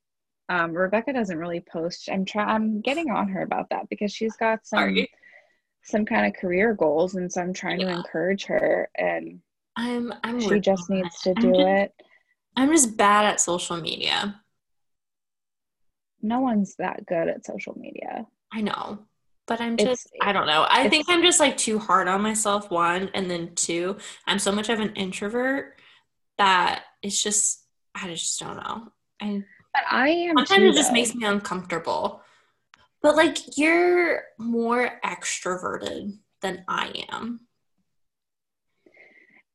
[0.48, 4.36] um rebecca doesn't really post i'm trying i'm getting on her about that because she's
[4.36, 5.10] got some Sorry.
[5.82, 9.40] some kind of career goals and so i'm trying to encourage her and
[9.76, 11.94] I'm I'm she just needs to do I'm just, it
[12.56, 14.41] I'm just bad at social media.
[16.22, 18.98] No one's that good at social media I know.
[19.46, 20.66] But I'm It's- just I don't know.
[20.68, 23.96] I think I'm just like too hard on myself one and then two,
[24.26, 25.78] I'm so much of an introvert
[26.38, 27.64] that it's just
[27.94, 28.92] I just don't know.
[29.20, 29.44] And
[29.74, 30.94] But I am sometimes too, it just though.
[30.94, 32.22] makes me uncomfortable.
[33.02, 37.40] But like you're more extroverted than I am.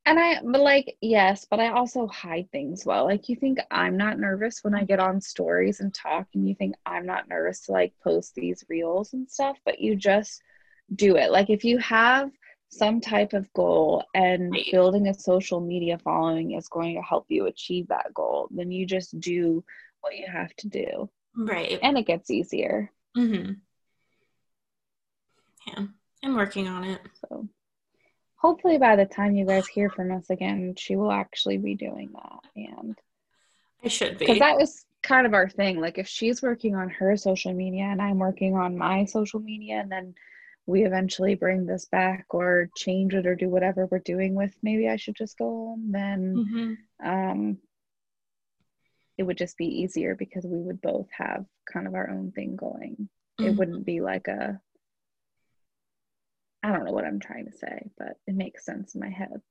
[0.08, 3.04] And I, but like, yes, but I also hide things well.
[3.04, 6.56] Like, you think I'm not nervous when I get on stories and talk, and you
[6.56, 10.42] think I'm not nervous to like post these reels and stuff, but you just
[10.96, 11.30] do it.
[11.30, 12.32] Like, if you have
[12.70, 14.68] some type of goal and Right.
[14.72, 18.86] building a social media following is going to help you achieve that goal, then you
[18.86, 19.64] just do
[20.02, 21.80] what you have to do, Right.
[21.84, 22.92] and it gets easier.
[23.18, 23.54] Mm-hmm.
[25.68, 25.88] Yeah.
[26.24, 27.02] I'm working on it.
[27.28, 27.48] So,
[28.38, 32.12] hopefully, by the time you guys hear from us again, she will actually be doing
[32.14, 32.40] that.
[32.56, 32.98] And
[33.84, 34.26] I should be.
[34.26, 34.40] because be.
[34.40, 38.02] that was kind of our thing like if she's working on her social media and
[38.02, 40.14] i'm working on my social media and then
[40.66, 44.90] we eventually bring this back or change it or do whatever we're doing with maybe
[44.90, 46.78] i should just go home then Mhm.
[47.08, 47.58] um
[49.18, 52.56] it would just be easier because we would both have kind of our own thing
[52.56, 53.08] going
[53.40, 53.56] it Mhm.
[53.58, 54.60] wouldn't be like a
[56.68, 59.42] i don't know what i'm trying to say but it makes sense in my head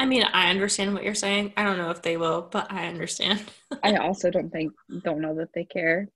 [0.00, 1.54] I mean, I understand what you're saying.
[1.56, 3.42] I don't know if they will, but I understand.
[3.82, 4.72] I also don't think
[5.02, 6.08] don't know that they care.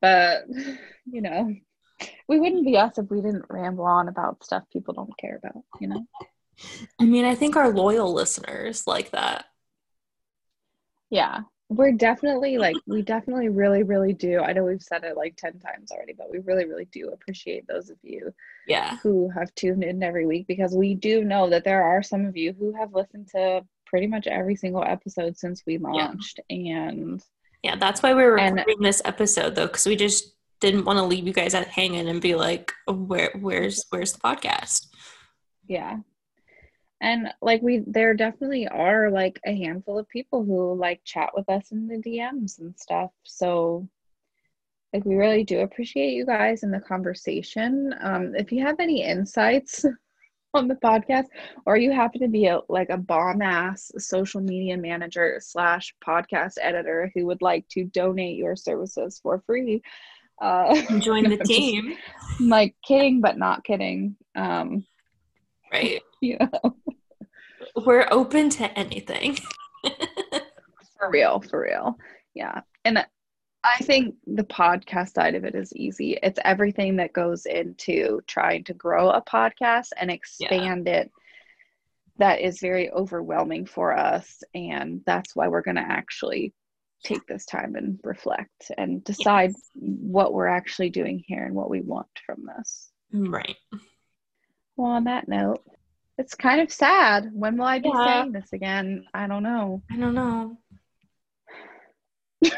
[0.00, 0.44] But
[1.04, 1.54] you know,
[2.28, 5.62] we wouldn't be us if we didn't ramble on about stuff people don't care about,
[5.80, 6.06] you know?
[7.00, 9.44] I mean, I think our loyal listeners like that.
[11.10, 11.40] Yeah.
[11.70, 14.40] We're definitely like we definitely really, really do.
[14.40, 17.66] I know we've said it like 10 times already, but we really, really do appreciate
[17.66, 18.32] those of you
[18.66, 18.96] Yeah.
[19.02, 22.36] who have tuned in every week because we do know that there are some of
[22.38, 26.40] you who have listened to pretty much every single episode since we launched.
[26.48, 27.22] And
[27.62, 30.98] Yeah, that's why we were And- recording this episode though, because we just didn't want
[30.98, 34.86] to leave you guys at hanging and be like, oh, "Where, where's, where's the podcast?"
[35.66, 35.98] Yeah.
[37.00, 41.48] And like we there definitely are like a handful of people who like chat with
[41.48, 43.10] us in the DMs and stuff.
[43.24, 43.88] So
[44.92, 47.94] like we really do appreciate you guys in the conversation.
[48.00, 49.84] Um if you have any insights
[50.54, 51.26] on the podcast
[51.66, 56.54] or you happen to be a like a bomb ass social media manager slash podcast
[56.60, 59.82] editor who would like to donate your services for free
[60.40, 61.94] uh Join the just- team,
[62.40, 64.84] like kidding but not kidding um
[65.70, 66.00] right?
[66.22, 66.74] you know
[67.84, 69.38] We're open to anything.
[70.98, 71.96] For real, for real.
[72.34, 72.62] Yeah.
[72.84, 73.06] And
[73.62, 76.18] I think the podcast side of it is easy.
[76.22, 81.12] It's everything that goes into trying to grow a podcast and expand it
[82.18, 84.42] that is very overwhelming for us.
[84.54, 86.52] And that's why we're going to actually
[87.04, 91.80] take this time and reflect and decide what we're actually doing here and what we
[91.80, 92.90] want from this.
[93.12, 93.56] right.
[94.76, 95.62] Well, on that note,
[96.18, 97.30] it's kind of sad.
[97.32, 98.22] When will I be Yeah.
[98.22, 99.06] saying this again?
[99.14, 99.82] I don't know.
[99.90, 100.58] I don't know.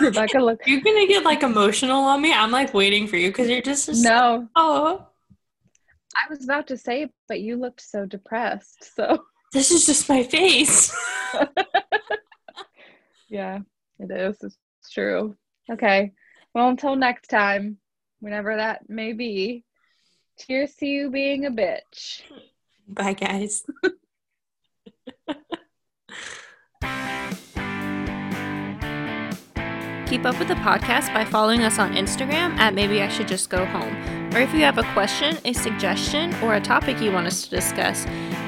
[0.00, 0.60] Rebecca, look.
[0.66, 2.32] You're gonna get like emotional on me.
[2.32, 5.08] I'm like waiting for you because you're just, just No, oh,
[6.16, 8.94] I was about to say, it, but you looked so depressed.
[8.94, 10.94] So, this is just my face.
[13.28, 13.58] yeah,
[13.98, 14.36] it is.
[14.42, 14.56] It's
[14.92, 15.36] true.
[15.70, 16.12] Okay.
[16.54, 17.78] Well, until next time,
[18.20, 19.64] whenever that may be,
[20.38, 22.22] cheers to you being a bitch.
[22.88, 23.64] Bye, guys.
[30.08, 33.50] Keep up with the podcast by following us on Instagram at Maybe I Should Just
[33.50, 33.94] Go Home.
[34.34, 37.50] Or if you have a question, a suggestion, or a topic you want us to
[37.50, 38.06] discuss,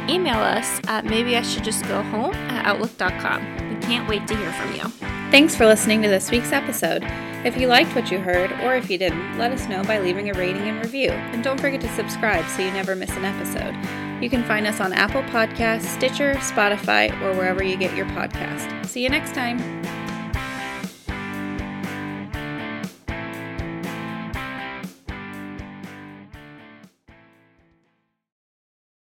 [0.08, 3.74] email us at Maybe I Should Just Go Home at Outlook.com.
[3.74, 4.84] We can't wait to hear from you.
[5.30, 7.02] Thanks for listening to this week's episode.
[7.44, 10.30] If you liked what you heard, or if you didn't, let us know by leaving
[10.30, 11.10] a rating and review.
[11.10, 14.09] And don't forget to subscribe so you never miss an episode.
[14.20, 18.86] You can find us on Apple Podcasts, Stitcher, Spotify, or wherever you get your podcast.
[18.86, 19.58] See you next time.